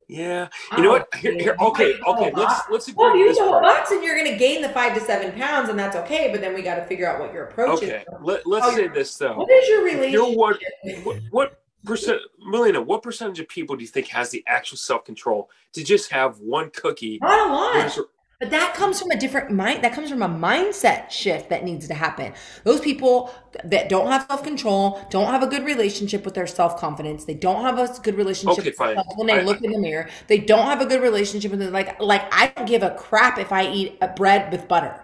yeah. 0.07 0.47
You 0.75 0.83
know 0.83 0.89
oh, 0.89 0.91
what? 0.93 1.15
Here, 1.15 1.33
here. 1.33 1.55
Okay, 1.59 1.99
okay. 2.07 2.31
Let's 2.35 2.61
let's 2.69 2.87
agree 2.87 3.03
Well, 3.03 3.17
you 3.17 3.25
eat 3.25 3.29
this 3.29 3.37
the 3.37 3.43
whole 3.43 3.53
part. 3.53 3.63
box 3.63 3.91
and 3.91 4.03
you're 4.03 4.17
gonna 4.17 4.37
gain 4.37 4.61
the 4.61 4.69
five 4.69 4.93
to 4.95 4.99
seven 5.01 5.31
pounds, 5.39 5.69
and 5.69 5.77
that's 5.77 5.95
okay. 5.95 6.29
But 6.31 6.41
then 6.41 6.53
we 6.53 6.61
got 6.61 6.75
to 6.75 6.85
figure 6.85 7.07
out 7.09 7.19
what 7.19 7.33
your 7.33 7.45
approach 7.45 7.77
Okay. 7.83 7.99
is. 7.99 8.05
Let, 8.21 8.45
let's 8.45 8.65
Oh, 8.67 8.75
say 8.75 8.87
this 8.87 9.15
though. 9.17 9.35
What 9.35 9.49
is 9.49 9.67
your 9.67 9.83
relationship? 9.83 10.13
you're 10.13 10.35
what, 10.37 10.59
what 11.03 11.19
what 11.31 11.59
percent 11.85 12.19
Melina, 12.39 12.81
what 12.81 13.03
percentage 13.03 13.39
of 13.39 13.47
people 13.47 13.75
do 13.75 13.81
you 13.81 13.87
think 13.87 14.07
has 14.07 14.29
the 14.29 14.43
actual 14.47 14.77
self 14.77 15.03
control 15.05 15.49
to 15.73 15.83
just 15.83 16.11
have 16.11 16.39
one 16.39 16.69
cookie? 16.71 17.19
Not 17.21 17.49
a 17.49 17.51
lot. 17.53 18.05
Whereas- 18.43 18.51
But 18.51 18.57
that 18.59 18.73
comes 18.75 18.99
from 18.99 19.11
a 19.11 19.15
different 19.17 19.51
mind. 19.51 19.83
That 19.83 19.93
comes 19.93 20.09
from 20.09 20.21
a 20.21 20.27
mindset 20.29 21.09
shift 21.09 21.49
that 21.49 21.63
needs 21.63 21.87
to 21.87 21.93
happen. 21.93 22.33
Those 22.63 22.81
people 22.81 23.33
that 23.63 23.89
don't 23.89 24.07
have 24.07 24.25
self 24.27 24.43
control, 24.43 24.99
don't 25.09 25.27
have 25.27 25.43
a 25.43 25.47
good 25.47 25.63
relationship 25.65 26.25
with 26.25 26.33
their 26.33 26.47
self 26.47 26.77
confidence. 26.77 27.25
They 27.25 27.33
don't 27.33 27.61
have 27.63 27.79
a 27.79 27.87
good 28.01 28.15
relationship 28.15 28.59
Okay, 28.59 28.69
with 28.69 28.75
fine. 28.77 28.95
themselves 28.95 29.17
when 29.17 29.27
they 29.27 29.39
I- 29.39 29.43
look 29.43 29.61
in 29.61 29.71
the 29.71 29.79
mirror. 29.79 30.09
They 30.27 30.37
don't 30.39 30.65
have 30.65 30.81
a 30.81 30.85
good 30.85 31.01
relationship 31.01 31.51
with 31.51 31.61
like 31.73 31.99
like 32.01 32.23
I 32.31 32.47
don't 32.55 32.67
give 32.67 32.83
a 32.83 32.91
crap 32.91 33.37
if 33.39 33.51
I 33.51 33.71
eat 33.71 33.97
a 34.01 34.07
bread 34.07 34.51
with 34.51 34.67
butter 34.67 34.99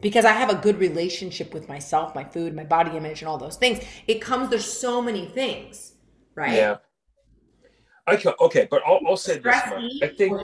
because 0.00 0.24
I 0.24 0.32
have 0.32 0.50
a 0.50 0.56
good 0.56 0.78
relationship 0.78 1.54
with 1.54 1.68
myself, 1.68 2.14
my 2.14 2.24
food, 2.24 2.54
my 2.54 2.64
body 2.64 2.96
image, 2.96 3.22
and 3.22 3.28
all 3.28 3.38
those 3.38 3.56
things. 3.56 3.78
it 4.06 4.20
comes. 4.20 4.50
There's 4.50 4.70
so 4.70 5.00
many 5.00 5.26
things, 5.26 5.94
right? 6.34 6.52
Yeah. 6.52 6.76
I 8.06 8.16
can, 8.16 8.34
okay, 8.38 8.68
but 8.70 8.82
I'll, 8.86 9.00
I'll 9.08 9.16
say 9.16 9.38
this 9.38 9.44
much. 9.70 9.92
I 10.02 10.08
think 10.08 10.32
or- 10.32 10.42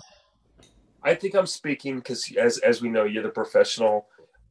I 1.03 1.15
think 1.15 1.35
I'm 1.35 1.47
speaking 1.47 1.97
because 1.97 2.31
as 2.39 2.59
as 2.59 2.83
we 2.83 2.89
know, 2.89 3.05
you're 3.05 3.23
the 3.23 3.31
professional. 3.31 4.07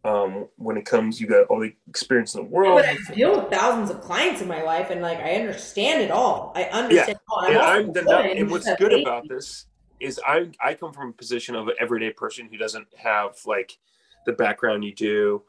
Um, 0.06 0.48
when 0.56 0.78
it 0.78 0.86
comes, 0.86 1.20
you 1.20 1.28
got 1.28 1.48
all 1.48 1.60
the 1.60 1.74
experience 1.90 2.34
in 2.34 2.44
the 2.44 2.50
world. 2.50 2.82
But 2.82 2.86
I 2.86 3.14
deal 3.14 3.36
with 3.36 3.52
thousands 3.52 3.90
of 3.90 4.00
clients 4.00 4.42
in 4.42 4.48
my 4.48 4.62
life, 4.62 4.90
and 4.92 5.02
like 5.02 5.20
I 5.20 5.36
understand 5.36 6.02
it 6.02 6.10
all. 6.10 6.54
I 6.56 6.64
understand 6.66 7.18
it 7.18 7.22
all. 7.30 7.46
and 7.46 7.58
I'm 7.58 7.92
the 7.92 8.04
good, 8.04 8.26
and 8.38 8.50
what's 8.50 8.74
good 8.78 8.94
about 8.94 9.28
this 9.28 9.66
is 10.00 10.20
I 10.26 10.50
I 10.64 10.74
come 10.74 10.94
from 10.94 11.10
a 11.10 11.14
position 11.14 11.56
of 11.56 11.68
an 11.68 11.76
everyday 11.80 12.12
person 12.12 12.48
who 12.50 12.58
doesn't 12.58 12.88
have 12.98 13.36
like 13.46 13.78
the 14.26 14.32
background 14.32 14.86
you 14.86 14.94
do, 14.96 15.44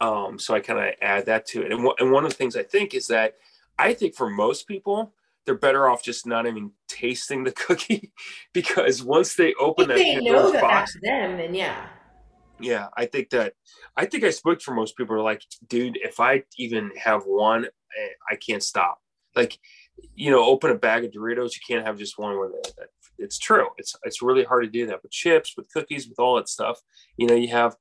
um, 0.00 0.38
so 0.38 0.54
I 0.54 0.60
kind 0.60 0.78
of 0.78 0.94
add 1.02 1.26
that 1.26 1.46
to 1.48 1.62
it. 1.62 1.72
And 1.72 1.86
wh- 1.86 2.00
and 2.00 2.10
one 2.10 2.24
of 2.24 2.30
the 2.30 2.36
things 2.36 2.56
I 2.56 2.62
think 2.62 2.94
is 2.94 3.06
that 3.08 3.36
I 3.78 3.92
think 3.92 4.14
for 4.14 4.30
most 4.30 4.66
people 4.66 5.12
they're 5.50 5.58
better 5.58 5.88
off 5.88 6.00
just 6.00 6.28
not 6.28 6.46
even 6.46 6.70
tasting 6.86 7.42
the 7.42 7.50
cookie 7.66 8.12
because 8.52 9.02
once 9.02 9.34
they 9.34 9.52
open 9.54 9.88
that 9.88 9.96
they 9.96 10.14
know 10.20 10.52
that 10.52 10.60
box, 10.60 10.92
that's 10.94 11.02
them, 11.02 11.38
then 11.38 11.52
yeah. 11.52 11.88
yeah, 12.60 12.86
I 12.96 13.06
think 13.06 13.30
that 13.30 13.54
I 13.96 14.06
think 14.06 14.22
I 14.22 14.30
spoke 14.30 14.62
for 14.62 14.74
most 14.74 14.96
people. 14.96 15.16
Are 15.16 15.22
like, 15.22 15.42
dude, 15.66 15.98
if 16.00 16.20
I 16.20 16.44
even 16.56 16.92
have 16.96 17.24
one, 17.24 17.64
eh, 17.64 18.08
I 18.30 18.36
can't 18.36 18.62
stop. 18.62 19.00
Like, 19.34 19.58
you 20.14 20.30
know, 20.30 20.44
open 20.44 20.70
a 20.70 20.76
bag 20.76 21.04
of 21.04 21.10
Doritos, 21.10 21.54
you 21.56 21.62
can't 21.66 21.84
have 21.84 21.98
just 21.98 22.16
one 22.16 22.38
with 22.38 22.52
it. 22.54 22.72
It's 23.18 23.38
true. 23.38 23.66
It's 23.76 23.96
it's 24.04 24.22
really 24.22 24.44
hard 24.44 24.62
to 24.62 24.70
do 24.70 24.86
that 24.86 25.02
with 25.02 25.10
chips, 25.10 25.54
with 25.56 25.68
cookies, 25.72 26.08
with 26.08 26.20
all 26.20 26.36
that 26.36 26.48
stuff. 26.48 26.80
You 27.16 27.26
know, 27.26 27.34
you 27.34 27.48
have 27.48 27.74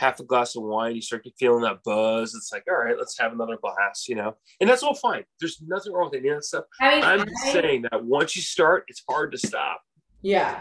half 0.00 0.18
a 0.18 0.24
glass 0.24 0.56
of 0.56 0.62
wine, 0.62 0.94
you 0.96 1.02
start 1.02 1.26
feeling 1.38 1.62
that 1.62 1.82
buzz. 1.84 2.34
It's 2.34 2.50
like, 2.52 2.64
all 2.68 2.76
right, 2.76 2.96
let's 2.98 3.18
have 3.18 3.32
another 3.32 3.58
glass. 3.60 4.06
You 4.08 4.16
know, 4.16 4.34
and 4.60 4.68
that's 4.68 4.82
all 4.82 4.94
fine. 4.94 5.24
There's 5.38 5.60
nothing 5.66 5.92
wrong 5.92 6.10
with 6.10 6.18
any 6.18 6.28
of 6.28 6.36
that 6.36 6.44
stuff. 6.44 6.64
I 6.80 6.94
mean, 6.96 7.04
I'm 7.04 7.20
I- 7.20 7.24
just 7.24 7.52
saying 7.52 7.82
that 7.90 8.04
once 8.04 8.34
you 8.34 8.42
start, 8.42 8.84
it's 8.88 9.02
hard 9.08 9.30
to 9.32 9.38
stop. 9.38 9.82
Yeah. 10.22 10.60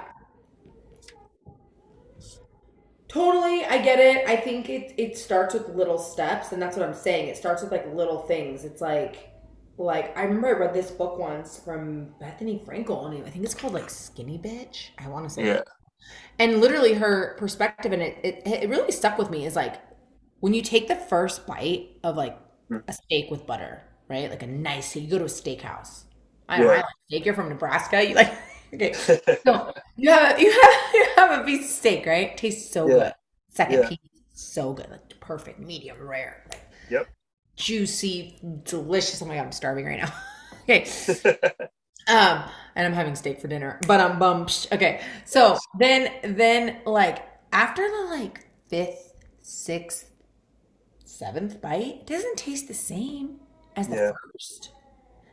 Totally, 3.08 3.66
I 3.66 3.82
get 3.82 4.00
it. 4.00 4.28
I 4.30 4.36
think 4.36 4.70
it 4.70 4.94
it 4.98 5.18
starts 5.18 5.56
with 5.56 5.70
little 5.70 5.98
steps, 5.98 6.52
and 6.52 6.62
that's 6.62 6.78
what 6.78 6.88
I'm 6.88 6.94
saying. 6.94 7.28
It 7.30 7.38
starts 7.38 7.64
with 7.64 7.72
like 7.72 7.92
little 7.94 8.20
things. 8.22 8.66
It's 8.66 8.82
like 8.82 9.32
like 9.80 10.16
I 10.16 10.24
remember 10.24 10.50
I 10.50 10.52
read 10.52 10.74
this 10.76 10.92
book 10.92 11.18
once 11.18 11.58
from 11.58 12.14
Bethenny 12.22 12.64
Frankel, 12.64 13.08
and 13.08 13.26
I 13.26 13.30
think 13.32 13.44
it's 13.46 13.56
called 13.56 13.74
like 13.74 13.90
Skinny 13.90 14.38
Bitch. 14.38 14.90
I 15.00 15.08
want 15.08 15.28
to 15.28 15.34
say, 15.34 15.46
Yeah. 15.48 15.62
And 16.38 16.62
literally, 16.62 16.94
her 16.94 17.36
perspective 17.38 17.92
and 17.92 18.02
it, 18.02 18.18
it 18.24 18.42
it 18.48 18.70
really 18.70 18.92
stuck 18.92 19.18
with 19.18 19.30
me 19.30 19.46
is 19.46 19.56
like 19.56 19.76
when 20.40 20.54
you 20.54 20.62
take 20.62 20.88
the 20.88 20.96
first 20.96 21.46
bite 21.46 21.90
of 22.04 22.16
like 22.16 22.38
Mm. 22.70 22.84
a 22.88 22.94
steak 22.94 23.30
with 23.30 23.46
butter, 23.46 23.84
right? 24.08 24.30
Like 24.30 24.44
a 24.44 24.48
nice. 24.48 24.96
You 24.96 25.10
go 25.10 25.18
to 25.20 25.26
a 25.26 25.28
steakhouse. 25.28 26.04
I, 26.48 26.62
Yeah. 26.62 26.66
I 26.66 26.76
like 26.78 26.86
steak. 27.08 27.26
You're 27.26 27.36
from 27.36 27.50
Nebraska. 27.50 28.04
You 28.08 28.16
like 28.16 28.32
okay. 28.74 29.06
So 29.46 29.74
you 29.98 30.10
have 30.12 30.40
you 30.40 30.52
have 30.52 30.94
you 30.94 31.06
have 31.18 31.42
a 31.42 31.44
piece 31.46 31.66
of 31.66 31.72
steak, 31.72 32.06
right? 32.06 32.36
Tastes 32.38 32.72
so 32.72 32.90
Yeah. 32.90 32.94
good. 32.94 33.14
Second 33.50 33.82
Yeah. 33.82 33.90
piece, 33.90 34.00
so 34.34 34.74
good, 34.74 34.90
like 34.90 35.20
perfect, 35.20 35.60
medium 35.60 35.98
rare, 36.08 36.44
like 36.50 36.62
Yep. 36.90 37.10
juicy, 37.58 38.40
delicious. 38.64 39.22
Oh 39.22 39.26
my 39.26 39.36
god, 39.36 39.46
I'm 39.46 39.52
starving 39.52 39.86
right 39.86 40.00
now. 40.02 40.14
okay, 40.64 40.86
um, 42.10 42.44
and 42.76 42.86
I'm 42.88 42.94
having 42.94 43.16
steak 43.16 43.40
for 43.42 43.48
dinner, 43.48 43.80
but 43.88 44.00
I'm 44.00 44.20
bummed. 44.20 44.68
Okay, 44.72 45.02
so 45.26 45.58
then 45.78 46.12
then 46.24 46.78
like 46.86 47.26
after 47.52 47.88
the 47.88 48.08
like 48.10 48.46
fifth, 48.68 49.14
sixth, 49.42 50.12
seventh 51.06 51.62
bite, 51.62 52.02
it 52.02 52.08
doesn't 52.08 52.38
taste 52.38 52.68
the 52.68 52.74
same 52.74 53.40
as 53.76 53.88
the 53.88 53.96
Yeah. 53.96 54.12
first. 54.34 54.72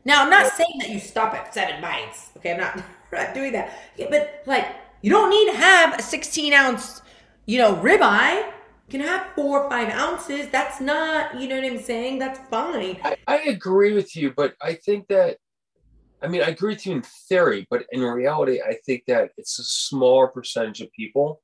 Now, 0.05 0.23
I'm 0.23 0.31
not 0.31 0.45
Yeah. 0.45 0.51
saying 0.51 0.79
that 0.81 0.91
you 0.91 1.01
stop 1.01 1.35
at 1.35 1.53
seven 1.53 1.81
bites. 1.81 2.31
Okay, 2.37 2.53
I'm 2.53 2.61
not, 2.61 2.77
not 3.13 3.35
doing 3.35 3.53
that. 3.53 3.77
Yeah, 3.97 4.07
but 4.09 4.43
like, 4.47 4.67
you 5.03 5.11
don't 5.11 5.31
need 5.31 5.51
to 5.51 5.57
have 5.57 5.99
a 5.99 6.03
16 6.03 6.53
ounce, 6.53 7.03
you 7.47 7.59
know, 7.59 7.75
ribeye. 7.75 8.47
You 8.89 8.91
can 8.91 9.01
have 9.01 9.27
four 9.35 9.65
or 9.65 9.71
five 9.71 9.93
ounces. 9.93 10.49
That's 10.49 10.81
not, 10.81 11.41
you 11.41 11.49
know 11.49 11.57
what 11.57 11.65
I'm 11.65 11.79
saying? 11.81 12.21
That's 12.21 12.39
fine. 12.49 12.99
I, 13.03 13.17
I 13.27 13.37
agree 13.49 13.95
with 13.95 14.15
you, 14.15 14.33
but 14.33 14.55
I 14.63 14.75
think 14.75 15.09
that 15.09 15.39
I 16.23 16.29
mean 16.29 16.43
I 16.43 16.49
agree 16.49 16.75
with 16.75 16.87
you 16.87 16.95
in 16.97 17.03
theory, 17.29 17.67
but 17.71 17.85
in 17.93 18.01
reality, 18.03 18.61
I 18.63 18.77
think 18.87 19.05
that 19.07 19.31
it's 19.37 19.59
a 19.59 19.65
smaller 19.65 20.29
percentage 20.29 20.81
of 20.81 20.91
people 20.93 21.43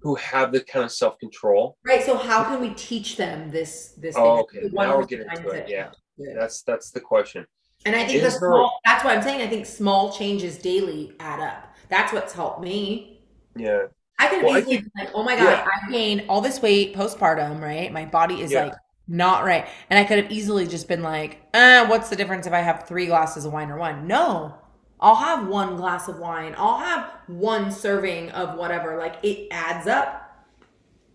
who 0.00 0.14
have 0.16 0.52
the 0.52 0.60
kind 0.60 0.84
of 0.84 0.92
self 0.92 1.18
control. 1.18 1.76
Right. 1.84 2.02
So 2.04 2.16
how 2.16 2.44
can 2.44 2.60
we 2.60 2.70
teach 2.74 3.16
them 3.16 3.50
this? 3.50 3.94
This. 3.98 4.14
Oh, 4.16 4.46
thing? 4.52 4.64
okay. 4.64 4.68
Now 4.72 4.96
we're 4.98 5.06
getting 5.06 5.28
into 5.34 5.48
it. 5.50 5.68
Yeah. 5.68 5.90
Yeah. 6.16 6.34
That's 6.38 6.62
that's 6.62 6.90
the 6.90 7.00
question. 7.00 7.46
And 7.84 7.96
I 7.96 8.06
think 8.06 8.20
the 8.20 8.26
Is 8.28 8.38
there- 8.38 8.52
That's 8.84 9.04
what 9.04 9.16
I'm 9.16 9.22
saying. 9.22 9.42
I 9.42 9.48
think 9.48 9.66
small 9.66 10.12
changes 10.12 10.56
daily 10.58 11.12
add 11.18 11.40
up. 11.40 11.74
That's 11.88 12.12
what's 12.12 12.32
helped 12.32 12.60
me. 12.62 13.20
Yeah. 13.56 13.86
I 14.20 14.28
can 14.28 14.44
Well, 14.44 14.54
I 14.54 14.58
easily 14.60 14.76
think- 14.76 14.94
be 14.94 15.00
like, 15.04 15.10
oh 15.14 15.24
my 15.24 15.34
god, 15.36 15.44
Yeah. 15.44 15.66
I 15.88 15.90
gained 15.90 16.24
all 16.28 16.40
this 16.40 16.62
weight 16.62 16.94
postpartum, 16.94 17.60
right? 17.60 17.92
My 17.92 18.04
body 18.04 18.40
is 18.40 18.52
Yeah. 18.52 18.66
like 18.66 18.74
not 19.08 19.44
right. 19.44 19.66
And 19.90 19.98
I 19.98 20.04
could 20.04 20.22
have 20.22 20.30
easily 20.30 20.66
just 20.66 20.88
been 20.88 21.02
like, 21.02 21.40
uh, 21.54 21.86
what's 21.86 22.08
the 22.08 22.16
difference 22.16 22.46
if 22.46 22.52
I 22.52 22.60
have 22.60 22.86
three 22.86 23.06
glasses 23.06 23.44
of 23.44 23.52
wine 23.52 23.70
or 23.70 23.76
one? 23.76 24.06
No. 24.06 24.54
I'll 25.00 25.16
have 25.16 25.48
one 25.48 25.76
glass 25.76 26.08
of 26.08 26.18
wine. 26.18 26.54
I'll 26.56 26.78
have 26.78 27.10
one 27.26 27.72
serving 27.72 28.30
of 28.30 28.56
whatever. 28.56 28.96
Like 28.96 29.16
it 29.24 29.48
adds 29.50 29.88
up. 29.88 30.46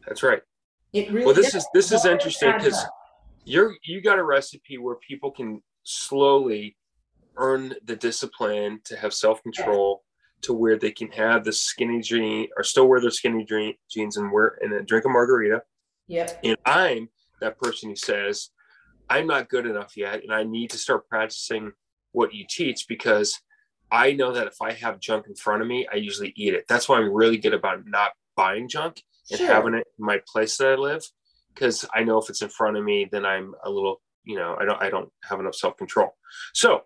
That's 0.05 0.23
right. 0.23 0.41
It 0.91 1.11
really. 1.11 1.25
Well, 1.25 1.35
this 1.35 1.53
does. 1.53 1.63
is 1.63 1.69
this 1.73 1.91
is 1.93 2.05
interesting 2.05 2.51
because 2.57 2.85
you're 3.45 3.75
you 3.83 4.01
got 4.01 4.19
a 4.19 4.23
recipe 4.23 4.77
where 4.77 4.95
people 4.95 5.31
can 5.31 5.61
slowly 5.83 6.75
earn 7.37 7.75
the 7.85 7.95
discipline 7.95 8.81
to 8.83 8.97
have 8.97 9.13
self 9.13 9.41
control 9.41 10.03
to 10.41 10.53
where 10.53 10.77
they 10.77 10.91
can 10.91 11.09
have 11.11 11.45
the 11.45 11.53
skinny 11.53 12.01
jean 12.01 12.49
or 12.57 12.63
still 12.63 12.87
wear 12.87 12.99
their 12.99 13.09
skinny 13.09 13.45
jean, 13.45 13.73
jeans 13.89 14.17
and 14.17 14.31
wear 14.33 14.57
and 14.61 14.85
drink 14.85 15.05
a 15.05 15.09
margarita 15.09 15.61
Yep. 16.07 16.39
And 16.43 16.57
I'm 16.65 17.09
that 17.41 17.59
person 17.59 17.89
who 17.89 17.95
says, 17.95 18.49
I'm 19.09 19.27
not 19.27 19.49
good 19.49 19.65
enough 19.65 19.95
yet, 19.95 20.23
and 20.23 20.33
I 20.33 20.43
need 20.43 20.71
to 20.71 20.77
start 20.77 21.07
practicing 21.09 21.71
what 22.11 22.33
you 22.33 22.45
teach 22.49 22.87
because 22.87 23.39
I 23.91 24.13
know 24.13 24.33
that 24.33 24.47
if 24.47 24.61
I 24.61 24.73
have 24.73 24.99
junk 24.99 25.27
in 25.27 25.35
front 25.35 25.61
of 25.61 25.67
me, 25.67 25.87
I 25.91 25.95
usually 25.95 26.33
eat 26.35 26.53
it. 26.53 26.65
That's 26.67 26.89
why 26.89 26.97
I'm 26.97 27.13
really 27.13 27.37
good 27.37 27.53
about 27.53 27.85
not 27.85 28.11
buying 28.35 28.67
junk 28.67 29.01
and 29.31 29.39
Sure. 29.39 29.47
having 29.47 29.73
it 29.75 29.87
in 29.97 30.05
my 30.05 30.21
place 30.27 30.57
that 30.57 30.67
I 30.67 30.75
live 30.75 31.03
because 31.53 31.85
I 31.93 32.03
know 32.03 32.17
if 32.19 32.29
it's 32.29 32.41
in 32.41 32.49
front 32.49 32.77
of 32.77 32.83
me, 32.83 33.07
then 33.09 33.25
I'm 33.25 33.53
a 33.63 33.69
little, 33.69 34.01
you 34.25 34.35
know, 34.35 34.55
I 34.59 34.65
don't 34.65 34.81
I 34.81 34.89
don't 34.89 35.09
have 35.23 35.39
enough 35.39 35.55
self 35.55 35.77
control. 35.77 36.15
So 36.53 36.81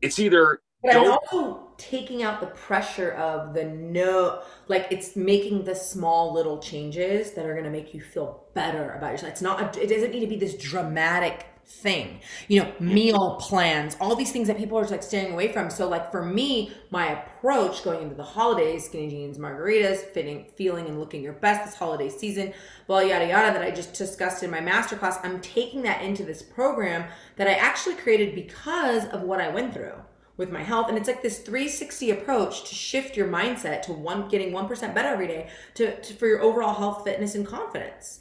it's 0.00 0.18
either 0.18 0.60
But 0.82 0.96
I'm 0.96 1.10
also 1.10 1.68
taking 1.76 2.22
out 2.22 2.40
the 2.40 2.46
pressure 2.46 3.10
of 3.12 3.52
the 3.52 3.64
no, 3.64 4.42
like 4.68 4.86
it's 4.90 5.16
making 5.16 5.64
the 5.64 5.74
small 5.74 6.32
little 6.32 6.58
changes 6.58 7.32
that 7.32 7.46
are 7.46 7.52
going 7.52 7.64
to 7.64 7.70
make 7.70 7.94
you 7.94 8.00
feel 8.00 8.44
better 8.54 8.92
about 8.92 9.10
yourself. 9.10 9.32
It's 9.32 9.42
not, 9.42 9.76
it 9.76 9.88
doesn't 9.88 10.12
need 10.12 10.20
to 10.20 10.26
be 10.28 10.36
this 10.36 10.54
dramatic 10.54 11.46
thing, 11.66 12.20
you 12.46 12.62
know, 12.62 12.72
meal 12.78 13.36
plans, 13.40 13.96
all 14.00 14.14
these 14.14 14.30
things 14.30 14.46
that 14.46 14.56
people 14.56 14.78
are 14.78 14.86
like 14.86 15.02
staying 15.02 15.32
away 15.32 15.52
from. 15.52 15.68
So, 15.68 15.88
like 15.88 16.12
for 16.12 16.24
me, 16.24 16.72
my 16.90 17.08
approach 17.08 17.82
going 17.82 18.02
into 18.02 18.14
the 18.14 18.22
holidays, 18.22 18.86
skinny 18.86 19.10
jeans, 19.10 19.36
margaritas, 19.36 19.98
fitting, 19.98 20.46
feeling 20.56 20.86
and 20.86 21.00
looking 21.00 21.22
your 21.22 21.34
best 21.34 21.64
this 21.64 21.74
holiday 21.74 22.08
season, 22.08 22.54
well, 22.86 23.02
yada 23.02 23.26
yada, 23.26 23.52
that 23.52 23.62
I 23.62 23.72
just 23.72 23.94
discussed 23.94 24.44
in 24.44 24.50
my 24.50 24.60
masterclass, 24.60 25.18
I'm 25.24 25.40
taking 25.40 25.82
that 25.82 26.02
into 26.02 26.24
this 26.24 26.40
program 26.40 27.04
that 27.36 27.48
I 27.48 27.54
actually 27.54 27.96
created 27.96 28.34
because 28.34 29.06
of 29.06 29.22
what 29.22 29.40
I 29.40 29.48
went 29.48 29.74
through 29.74 29.94
with 30.38 30.50
my 30.50 30.62
health 30.62 30.88
and 30.88 30.96
it's 30.96 31.08
like 31.08 31.20
this 31.20 31.40
360 31.40 32.12
approach 32.12 32.66
to 32.68 32.74
shift 32.74 33.16
your 33.16 33.28
mindset 33.28 33.82
to 33.82 33.92
one 33.92 34.28
getting 34.28 34.52
1% 34.52 34.94
better 34.94 35.08
every 35.08 35.26
day 35.26 35.50
to, 35.74 36.00
to 36.00 36.14
for 36.14 36.26
your 36.26 36.40
overall 36.40 36.74
health 36.74 37.04
fitness 37.04 37.34
and 37.34 37.46
confidence 37.46 38.20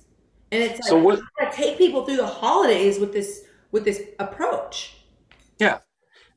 and 0.51 0.61
it's 0.61 0.79
like 0.79 0.89
So 0.89 0.97
what- 0.97 1.21
gotta 1.39 1.55
take 1.55 1.77
people 1.77 2.05
through 2.05 2.17
the 2.17 2.27
holidays 2.27 2.99
with 2.99 3.13
this 3.13 3.45
with 3.71 3.85
this 3.85 4.01
approach 4.19 4.97
Yeah, 5.59 5.79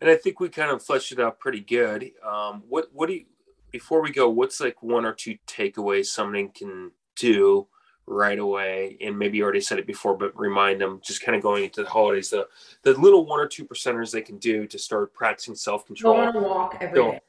and 0.01 0.11
I 0.11 0.16
think 0.16 0.38
we 0.38 0.49
kind 0.49 0.71
of 0.71 0.83
fleshed 0.83 1.12
it 1.12 1.21
out 1.21 1.38
pretty 1.38 1.61
good. 1.61 2.11
Um, 2.25 2.62
what 2.69 2.88
what 2.93 3.09
do 3.09 3.14
you 3.14 3.25
before 3.71 4.03
we 4.03 4.11
go? 4.11 4.29
What's 4.29 4.61
like 4.61 4.83
one 4.83 5.05
or 5.05 5.12
two 5.14 5.37
takeaways 5.47 6.07
somebody 6.07 6.49
can 6.49 6.90
do 7.16 7.69
right 8.11 8.38
away? 8.38 8.96
And 9.01 9.18
maybe 9.18 9.38
you 9.38 9.44
already 9.44 9.61
said 9.61 9.79
it 9.79 9.87
before, 9.87 10.16
but 10.16 10.38
remind 10.38 10.81
them 10.81 11.01
just 11.03 11.23
kind 11.23 11.37
of 11.37 11.42
going 11.42 11.64
into 11.64 11.83
the 11.83 11.88
holidays 11.88 12.31
the 12.31 12.49
the 12.83 12.92
little 12.94 13.25
one 13.25 13.40
or 13.40 13.46
two 13.46 13.64
percenters 13.64 14.11
they 14.12 14.23
can 14.23 14.38
do 14.38 14.66
to 14.66 14.79
start 14.79 15.14
practicing 15.14 15.55
self 15.55 15.87
control. 15.87 16.14
go 16.14 16.20
on 16.20 16.37
a 16.37 16.40
walk 16.40 16.77
every 16.81 17.03
day. 17.03 17.20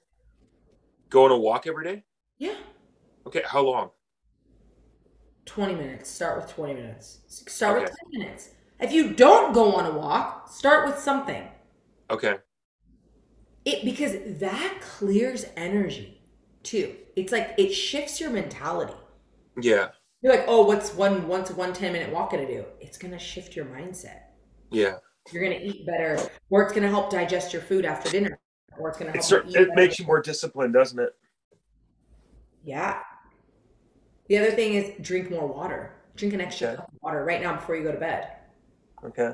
Go. 1.10 1.26
On 1.26 1.32
a 1.32 1.38
walk 1.38 1.68
every 1.68 1.84
day. 1.84 2.04
yeah 2.38 2.56
Okay, 3.28 3.44
how 3.46 3.62
long? 3.62 3.92
20 5.46 5.76
minutes 5.76 6.10
start 6.10 6.42
with 6.42 6.50
20 6.54 6.74
minutes 6.76 7.20
start 7.28 7.82
with 7.82 7.92
Okay. 7.92 7.96
10 8.12 8.20
minutes 8.20 8.50
if 8.80 8.92
you 8.92 9.14
don't 9.14 9.54
go 9.54 9.74
on 9.76 9.86
a 9.86 9.92
walk 9.98 10.50
start 10.50 10.86
with 10.88 10.98
something 10.98 11.48
Okay, 12.10 12.40
it 13.66 13.86
because 13.86 14.16
that 14.40 14.80
clears 14.82 15.46
energy 15.56 16.22
too 16.64 16.96
it's 17.16 17.32
like 17.32 17.54
it 17.58 17.72
shifts 17.72 18.20
your 18.20 18.30
mentality 18.30 18.94
yeah, 19.62 19.90
You're 20.22 20.36
like, 20.36 20.46
oh, 20.48 20.66
what's 20.66 20.94
one 20.94 21.28
once 21.28 21.50
one 21.52 21.74
10 21.74 21.94
minute 21.94 22.12
walk 22.14 22.32
gonna 22.32 22.46
do? 22.48 22.66
It's 22.80 22.98
gonna 22.98 23.20
shift 23.20 23.56
your 23.56 23.66
mindset. 23.66 24.22
yeah. 24.72 24.98
You're 25.32 25.44
gonna 25.44 25.60
eat 25.62 25.86
better, 25.86 26.18
or 26.50 26.64
it's 26.64 26.74
gonna 26.74 26.90
help 26.90 27.12
digest 27.12 27.54
your 27.54 27.62
food 27.62 27.86
after 27.86 28.10
dinner, 28.10 28.40
or 28.80 28.90
it's 28.90 28.98
gonna 28.98 29.12
help 29.12 29.24
It, 29.24 29.32
you 29.32 29.38
eat 29.50 29.56
it 29.56 29.68
better. 29.70 29.76
makes 29.76 30.00
you 30.00 30.06
more 30.06 30.20
disciplined, 30.20 30.74
doesn't 30.74 30.98
it? 31.00 31.16
Yeah. 32.64 33.00
The 34.30 34.40
other 34.40 34.52
thing 34.52 34.74
is 34.74 34.94
drink 35.02 35.30
more 35.30 35.48
water. 35.48 35.94
Drink 36.16 36.34
an 36.34 36.42
extra 36.42 36.70
Okay. 36.70 36.76
cup 36.78 36.88
of 36.88 37.00
water 37.04 37.24
right 37.24 37.40
now 37.42 37.56
before 37.56 37.76
you 37.76 37.84
go 37.84 37.92
to 37.92 38.00
bed. 38.00 38.30
Okay. 39.06 39.34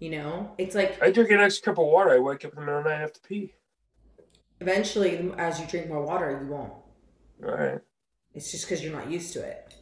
You 0.00 0.10
know, 0.10 0.50
it's 0.58 0.74
like 0.74 1.00
I 1.02 1.10
drink 1.12 1.30
an 1.30 1.40
extra 1.40 1.66
cup 1.72 1.78
of 1.78 1.86
water. 1.86 2.10
I 2.10 2.18
wake 2.18 2.44
up 2.44 2.52
in 2.52 2.56
the 2.60 2.62
middle 2.64 2.78
of 2.78 2.84
the 2.84 2.90
night, 2.90 2.96
I 2.96 3.00
have 3.00 3.12
to 3.12 3.20
pee. 3.20 3.54
eventually, 4.60 5.32
as 5.38 5.60
you 5.60 5.66
drink 5.66 5.88
more 5.88 6.02
water, 6.04 6.40
you 6.42 6.50
won't. 6.52 6.72
All 7.44 7.54
right. 7.56 7.80
It's 8.34 8.50
just 8.50 8.66
because 8.66 8.82
you're 8.82 8.92
not 8.92 9.10
used 9.10 9.32
to 9.34 9.42
it. 9.42 9.74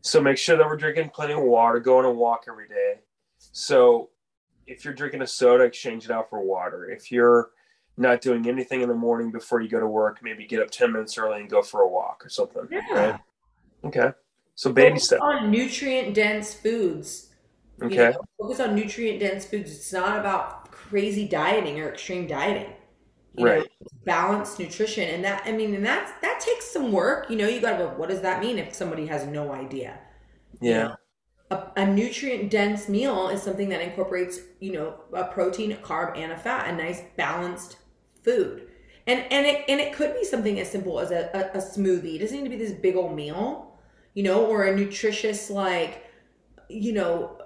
So 0.00 0.20
make 0.20 0.38
sure 0.38 0.56
that 0.56 0.66
we're 0.66 0.76
drinking 0.76 1.10
plenty 1.10 1.34
of 1.34 1.42
water, 1.42 1.80
go 1.80 1.98
on 1.98 2.04
a 2.04 2.10
walk 2.10 2.44
every 2.48 2.68
day. 2.68 3.00
So 3.38 4.10
if 4.66 4.84
you're 4.84 4.94
drinking 4.94 5.22
a 5.22 5.26
soda, 5.26 5.64
exchange 5.64 6.04
it 6.04 6.10
out 6.10 6.30
for 6.30 6.40
water. 6.40 6.88
If 6.90 7.10
you're 7.12 7.50
not 7.96 8.20
doing 8.20 8.48
anything 8.48 8.80
in 8.80 8.88
the 8.88 8.94
morning 8.94 9.30
before 9.32 9.60
you 9.60 9.68
go 9.68 9.80
to 9.80 9.86
work, 9.86 10.20
maybe 10.22 10.46
get 10.46 10.60
up 10.60 10.70
10 10.70 10.92
minutes 10.92 11.18
early 11.18 11.40
and 11.40 11.50
go 11.50 11.62
for 11.62 11.82
a 11.82 11.88
walk 11.88 12.24
or 12.24 12.28
something. 12.28 12.66
Yeah. 12.70 12.80
Right? 12.92 13.20
Okay. 13.84 14.10
So 14.54 14.72
baby 14.72 14.90
Focus 14.90 15.04
step. 15.04 15.20
on 15.20 15.50
nutrient 15.50 16.14
dense 16.14 16.54
foods. 16.54 17.30
You 17.80 17.86
Okay. 17.86 18.10
know, 18.10 18.20
focus 18.40 18.60
on 18.60 18.74
nutrient 18.74 19.20
dense 19.20 19.44
foods. 19.46 19.70
It's 19.70 19.92
not 19.92 20.18
about 20.18 20.70
crazy 20.70 21.28
dieting 21.28 21.80
or 21.80 21.88
extreme 21.90 22.26
dieting. 22.26 22.72
You 23.38 23.46
know, 23.46 23.54
Right. 23.54 23.70
it's 23.80 23.92
balanced 24.04 24.58
nutrition, 24.58 25.08
and 25.08 25.24
that 25.24 25.42
I 25.46 25.52
mean, 25.52 25.74
and 25.74 25.86
that's 25.86 26.12
that 26.22 26.40
takes 26.40 26.66
some 26.70 26.92
work. 26.92 27.30
You 27.30 27.36
know, 27.36 27.48
you 27.48 27.60
got 27.60 27.78
to. 27.78 27.86
What 27.88 28.08
does 28.10 28.22
that 28.22 28.40
mean 28.42 28.58
if 28.58 28.74
somebody 28.74 29.06
has 29.06 29.26
no 29.26 29.52
idea? 29.52 29.98
You 30.66 30.74
Yeah. 30.74 30.88
know, 30.88 30.96
a, 31.50 31.68
a 31.76 31.86
nutrient 31.86 32.50
dense 32.50 32.88
meal 32.88 33.28
is 33.28 33.42
something 33.42 33.68
that 33.70 33.80
incorporates, 33.80 34.40
you 34.60 34.72
know, 34.72 35.00
a 35.12 35.24
protein, 35.24 35.72
a 35.72 35.76
carb, 35.76 36.16
and 36.16 36.32
a 36.32 36.36
fat, 36.36 36.68
a 36.68 36.76
nice 36.76 37.02
balanced 37.16 37.78
food. 38.24 38.68
And 39.06 39.20
and 39.32 39.46
it 39.46 39.64
and 39.68 39.80
it 39.80 39.92
could 39.94 40.14
be 40.14 40.24
something 40.24 40.60
as 40.60 40.70
simple 40.70 41.00
as 41.00 41.10
a, 41.10 41.30
a, 41.34 41.58
a 41.58 41.62
smoothie. 41.62 42.16
It 42.16 42.18
doesn't 42.20 42.36
need 42.36 42.44
to 42.44 42.50
be 42.50 42.62
this 42.62 42.72
big 42.72 42.96
old 42.96 43.14
meal, 43.16 43.78
you 44.14 44.22
know, 44.24 44.46
or 44.46 44.64
a 44.64 44.76
nutritious 44.76 45.50
like, 45.50 46.04
you 46.68 46.92
know, 46.92 47.38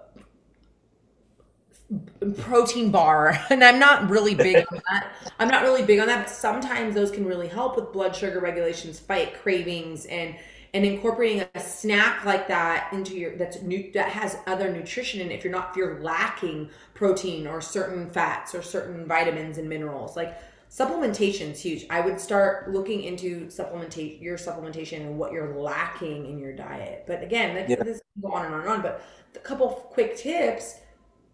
protein 2.38 2.90
bar. 2.90 3.38
And 3.50 3.62
I'm 3.62 3.78
not 3.78 4.08
really 4.08 4.34
big 4.34 4.64
on 4.72 4.80
that. 4.90 5.12
I'm 5.38 5.48
not 5.48 5.62
really 5.62 5.82
big 5.84 5.98
on 6.00 6.06
that, 6.06 6.26
but 6.26 6.30
sometimes 6.30 6.94
those 6.94 7.10
can 7.10 7.24
really 7.26 7.48
help 7.48 7.76
with 7.76 7.92
blood 7.92 8.14
sugar 8.16 8.40
regulations, 8.40 8.98
fight 8.98 9.34
cravings, 9.42 10.06
and 10.06 10.34
and 10.74 10.86
incorporating 10.86 11.44
a 11.54 11.60
snack 11.60 12.24
like 12.24 12.48
that 12.48 12.90
into 12.92 13.14
your 13.14 13.36
that's 13.36 13.60
new 13.60 13.90
that 13.92 14.08
has 14.08 14.38
other 14.46 14.72
nutrition 14.72 15.20
in 15.20 15.30
it 15.30 15.34
if 15.34 15.44
you're 15.44 15.52
not 15.52 15.70
if 15.70 15.76
you're 15.76 16.00
lacking 16.00 16.70
protein 16.94 17.46
or 17.46 17.60
certain 17.60 18.08
fats 18.08 18.54
or 18.54 18.62
certain 18.62 19.06
vitamins 19.06 19.58
and 19.58 19.68
minerals 19.68 20.16
like 20.16 20.38
supplementation 20.70 21.50
is 21.50 21.60
huge 21.60 21.84
i 21.90 22.00
would 22.00 22.18
start 22.18 22.70
looking 22.70 23.02
into 23.04 23.46
supplementation 23.48 24.22
your 24.22 24.38
supplementation 24.38 25.00
and 25.00 25.18
what 25.18 25.30
you're 25.30 25.54
lacking 25.54 26.24
in 26.24 26.38
your 26.38 26.54
diet 26.54 27.04
but 27.06 27.22
again 27.22 27.66
Yeah. 27.68 27.76
this 27.82 28.00
can 28.14 28.22
go 28.22 28.32
on 28.32 28.46
and 28.46 28.54
on 28.54 28.60
and 28.62 28.70
on 28.70 28.82
but 28.82 29.02
a 29.36 29.38
couple 29.40 29.68
of 29.68 29.74
quick 29.90 30.16
tips 30.16 30.76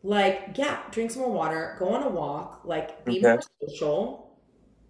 like 0.03 0.51
yeah 0.57 0.83
drink 0.91 1.11
some 1.11 1.23
more 1.23 1.33
water 1.33 1.77
go 1.79 1.89
on 1.89 2.03
a 2.03 2.09
walk 2.09 2.63
like 2.65 3.05
be 3.05 3.19
Okay. 3.19 3.21
more 3.21 3.41
social 3.63 4.39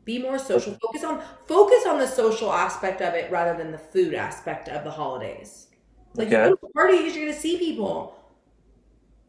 be 0.04 0.18
more 0.18 0.38
social 0.38 0.76
focus 0.82 1.04
on 1.04 1.22
focus 1.46 1.86
on 1.86 1.98
the 1.98 2.06
social 2.06 2.52
aspect 2.52 3.00
of 3.02 3.14
it 3.14 3.30
rather 3.30 3.56
than 3.58 3.72
the 3.72 3.78
food 3.78 4.14
aspect 4.14 4.68
of 4.68 4.84
the 4.84 4.90
holidays 4.90 5.68
like 6.16 6.28
Okay. 6.28 6.30
you 6.30 6.42
go 6.42 6.56
to 6.56 6.68
parties 6.74 7.16
you're 7.16 7.26
gonna 7.26 7.38
see 7.38 7.58
people 7.58 8.16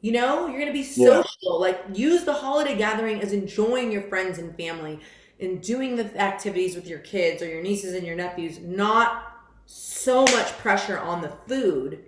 you 0.01 0.11
know 0.11 0.47
you're 0.47 0.59
gonna 0.59 0.71
be 0.73 0.83
Yeah. 0.95 1.23
social 1.23 1.59
like 1.59 1.79
use 1.93 2.23
the 2.23 2.33
holiday 2.33 2.77
gathering 2.77 3.21
as 3.21 3.33
enjoying 3.33 3.91
your 3.91 4.03
friends 4.03 4.37
and 4.37 4.55
family 4.55 4.99
and 5.39 5.61
doing 5.61 5.95
the 5.95 6.19
activities 6.21 6.75
with 6.75 6.87
your 6.87 6.99
kids 6.99 7.41
or 7.41 7.47
your 7.47 7.61
nieces 7.61 7.93
and 7.93 8.05
your 8.05 8.15
nephews 8.15 8.59
not 8.59 9.25
so 9.65 10.23
much 10.23 10.51
pressure 10.57 10.97
on 10.97 11.21
the 11.21 11.29
food 11.47 12.05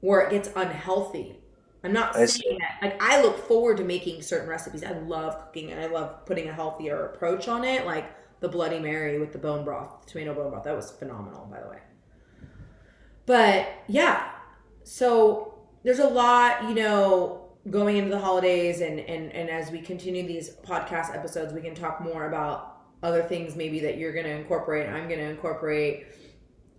where 0.00 0.20
it 0.22 0.30
gets 0.30 0.50
unhealthy 0.56 1.41
i'm 1.84 1.92
not 1.92 2.16
I 2.16 2.26
saying 2.26 2.28
see. 2.28 2.58
that 2.58 2.78
like 2.82 3.02
i 3.02 3.22
look 3.22 3.38
forward 3.46 3.76
to 3.78 3.84
making 3.84 4.22
certain 4.22 4.48
recipes. 4.48 4.84
I 4.84 4.92
love 4.92 5.38
cooking 5.46 5.70
and 5.72 5.80
i 5.80 5.86
love 5.86 6.24
putting 6.26 6.48
a 6.48 6.52
healthier 6.52 7.06
approach 7.06 7.48
on 7.48 7.64
it 7.64 7.86
like 7.86 8.12
the 8.40 8.48
bloody 8.48 8.78
mary 8.78 9.18
with 9.18 9.32
the 9.32 9.38
bone 9.38 9.64
broth 9.64 10.06
tomato 10.06 10.34
bone 10.34 10.50
broth. 10.50 10.64
That 10.64 10.76
was 10.76 10.90
phenomenal 10.90 11.46
by 11.50 11.60
the 11.60 11.68
way. 11.68 11.78
But 13.24 13.68
yeah. 13.86 14.30
So 14.82 15.52
there's 15.84 16.00
a 16.00 16.08
lot 16.08 16.68
you 16.68 16.74
know 16.74 17.42
going 17.70 17.96
into 17.96 18.10
the 18.10 18.18
holidays 18.18 18.80
and 18.80 19.00
and 19.00 19.32
and 19.32 19.48
as 19.48 19.70
we 19.70 19.80
continue 19.80 20.26
these 20.26 20.56
podcast 20.66 21.14
episodes 21.14 21.52
we 21.52 21.60
can 21.60 21.74
talk 21.74 22.00
more 22.00 22.26
about 22.26 22.80
other 23.02 23.22
things 23.22 23.54
maybe 23.54 23.80
that 23.80 23.98
you're 23.98 24.12
going 24.12 24.24
to 24.24 24.32
incorporate 24.32 24.88
i'm 24.88 25.06
going 25.06 25.20
to 25.20 25.28
incorporate 25.28 26.06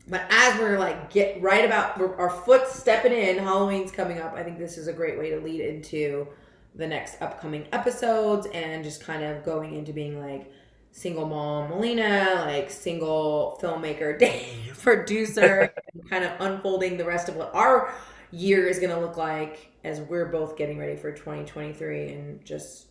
but 0.08 0.26
as 0.30 0.60
we're 0.60 0.78
like 0.78 1.12
get 1.12 1.42
right 1.42 1.66
about 1.66 1.98
we're, 1.98 2.16
our 2.18 2.30
foot 2.30 2.68
stepping 2.68 3.14
in 3.14 3.38
halloween's 3.38 3.92
coming 3.92 4.20
up 4.20 4.34
i 4.36 4.44
think 4.44 4.58
this 4.58 4.78
is 4.78 4.88
a 4.88 4.94
great 4.94 5.18
way 5.18 5.30
to 5.30 5.40
lead 5.40 5.62
into 5.62 6.28
the 6.76 6.88
next 6.88 7.22
upcoming 7.22 7.68
episodes 7.72 8.48
and 8.54 8.84
just 8.84 9.04
kind 9.04 9.24
of 9.24 9.44
going 9.44 9.76
into 9.76 9.94
being 9.94 10.20
like 10.20 10.52
single 10.92 11.28
mom 11.28 11.70
melina 11.70 12.44
like 12.46 12.70
single 12.70 13.58
filmmaker 13.62 14.18
Dave, 14.20 14.78
producer 14.82 15.74
and 15.94 16.10
kind 16.10 16.24
of 16.24 16.32
unfolding 16.40 16.98
the 16.98 17.06
rest 17.06 17.30
of 17.30 17.36
what 17.36 17.54
our 17.54 17.94
year 18.32 18.68
is 18.68 18.80
going 18.80 18.90
to 18.90 19.00
look 19.00 19.16
like 19.16 19.72
as 19.84 20.02
we're 20.02 20.26
both 20.26 20.58
getting 20.58 20.78
ready 20.78 20.96
for 20.96 21.12
2023 21.12 22.10
and 22.10 22.46
just 22.46 22.88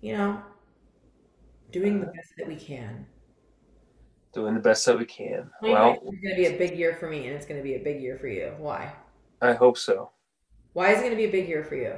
you 0.00 0.16
know 0.16 0.40
doing 1.72 2.00
the 2.00 2.06
uh, 2.06 2.12
best 2.12 2.32
that 2.38 2.46
we 2.46 2.56
can 2.56 3.06
doing 4.36 4.54
the 4.54 4.60
best 4.60 4.84
that 4.84 4.98
we 4.98 5.06
can. 5.06 5.50
Well, 5.62 5.72
Well, 5.72 5.92
it's 5.92 6.20
going 6.22 6.36
to 6.36 6.36
be 6.36 6.46
a 6.46 6.58
big 6.58 6.78
year 6.78 6.94
for 7.00 7.08
me, 7.08 7.26
and 7.26 7.34
it's 7.34 7.46
going 7.46 7.58
to 7.58 7.64
be 7.64 7.74
a 7.74 7.78
big 7.78 8.00
year 8.02 8.18
for 8.18 8.28
you. 8.28 8.52
Why? 8.58 8.92
I 9.40 9.54
hope 9.54 9.78
so. 9.78 10.10
Why 10.74 10.92
is 10.92 10.98
it 10.98 11.00
going 11.00 11.10
to 11.12 11.16
be 11.16 11.24
a 11.24 11.30
big 11.32 11.48
year 11.48 11.64
for 11.64 11.74
you? 11.74 11.94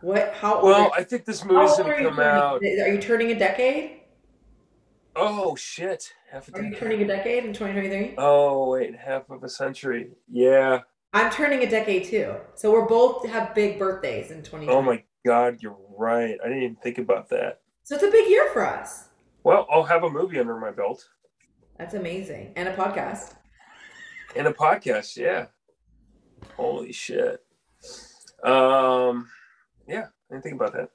What? 0.00 0.34
How 0.34 0.56
old? 0.56 0.64
Well, 0.64 0.92
I 0.96 1.04
think 1.04 1.24
this 1.24 1.44
movie's 1.44 1.76
gonna 1.76 1.90
are 1.90 2.00
you 2.00 2.08
come 2.08 2.20
out. 2.20 2.60
Are 2.62 2.88
you 2.88 3.00
turning 3.00 3.30
a 3.32 3.38
decade? 3.38 4.00
Oh 5.16 5.56
shit! 5.56 6.12
Half 6.30 6.48
a 6.48 6.52
Are 6.52 6.62
you 6.62 6.70
decade. 6.70 6.78
turning 6.78 7.02
a 7.02 7.06
decade 7.08 7.44
in 7.44 7.52
2023? 7.52 8.14
Oh 8.16 8.70
wait, 8.70 8.94
half 8.96 9.28
of 9.30 9.42
a 9.42 9.48
century. 9.48 10.10
Yeah. 10.30 10.82
I'm 11.12 11.32
turning 11.32 11.64
a 11.64 11.68
decade 11.68 12.04
too. 12.04 12.36
So 12.54 12.70
we're 12.70 12.86
both 12.86 13.26
have 13.28 13.56
big 13.56 13.76
birthdays 13.76 14.30
in 14.30 14.44
2023. 14.44 14.72
Oh 14.72 14.82
my 14.82 15.02
god, 15.26 15.58
you're 15.60 15.76
right. 15.96 16.36
I 16.44 16.46
didn't 16.48 16.62
even 16.62 16.76
think 16.76 16.98
about 16.98 17.28
that. 17.30 17.62
So 17.82 17.96
it's 17.96 18.04
a 18.04 18.10
big 18.10 18.28
year 18.28 18.50
for 18.52 18.64
us. 18.64 19.08
Well, 19.42 19.66
I'll 19.68 19.82
have 19.82 20.04
a 20.04 20.10
movie 20.10 20.38
under 20.38 20.56
my 20.60 20.70
belt 20.70 21.08
That's 21.78 21.94
amazing. 21.94 22.52
And 22.56 22.68
a 22.68 22.74
podcast. 22.74 23.34
and 24.36 24.46
a 24.46 24.52
podcast. 24.52 25.16
Yeah. 25.16 25.46
Holy 26.56 26.92
shit. 26.92 27.42
Um. 28.44 29.28
Yeah, 29.86 30.06
I 30.30 30.34
didn't 30.34 30.42
think 30.42 30.54
about 30.56 30.74
that. 30.74 30.90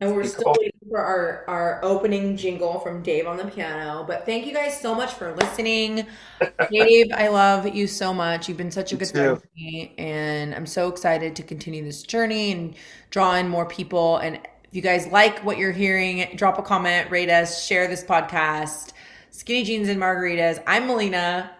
And 0.00 0.14
we're 0.14 0.24
still 0.24 0.54
waiting 0.56 0.78
for 0.88 1.00
our, 1.00 1.44
our 1.48 1.80
opening 1.82 2.36
jingle 2.36 2.78
from 2.78 3.02
Dave 3.02 3.26
on 3.26 3.36
the 3.36 3.46
piano. 3.46 4.04
But 4.06 4.24
thank 4.26 4.46
you 4.46 4.54
guys 4.54 4.80
so 4.80 4.94
much 4.94 5.14
for 5.14 5.34
listening. 5.34 6.06
Dave, 6.70 7.06
I 7.12 7.26
love 7.26 7.66
you 7.74 7.88
so 7.88 8.14
much. 8.14 8.48
You've 8.48 8.58
been 8.58 8.70
such 8.70 8.92
a 8.92 8.96
good 8.96 9.08
friend 9.08 9.40
to 9.40 9.48
me, 9.56 9.94
and 9.98 10.54
I'm 10.54 10.66
so 10.66 10.88
excited 10.88 11.34
to 11.34 11.42
continue 11.42 11.82
this 11.82 12.04
journey 12.04 12.52
and 12.52 12.76
draw 13.10 13.34
in 13.34 13.48
more 13.48 13.66
people. 13.66 14.18
And 14.18 14.36
if 14.36 14.70
you 14.70 14.82
guys 14.82 15.08
like 15.08 15.44
what 15.44 15.58
you're 15.58 15.72
hearing, 15.72 16.28
drop 16.36 16.60
a 16.60 16.62
comment, 16.62 17.10
rate 17.10 17.28
us, 17.28 17.66
share 17.66 17.88
this 17.88 18.04
podcast. 18.04 18.92
Skinny 19.38 19.62
jeans 19.62 19.88
and 19.88 20.00
margaritas. 20.00 20.60
I'm 20.66 20.88
Melina, 20.88 21.52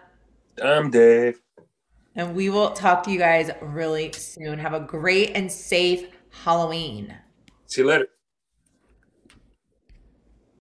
I'm 0.61 0.91
Dave. 0.91 1.39
and 2.13 2.35
we 2.35 2.49
will 2.49 2.71
talk 2.71 3.03
to 3.03 3.09
you 3.09 3.17
guys 3.17 3.51
really 3.61 4.11
soon. 4.11 4.59
Have 4.59 4.73
a 4.73 4.81
great 4.81 5.31
and 5.33 5.49
safe 5.49 6.09
Halloween. 6.43 7.15
See 7.67 7.79
you 7.79 7.87
later. 7.87 8.09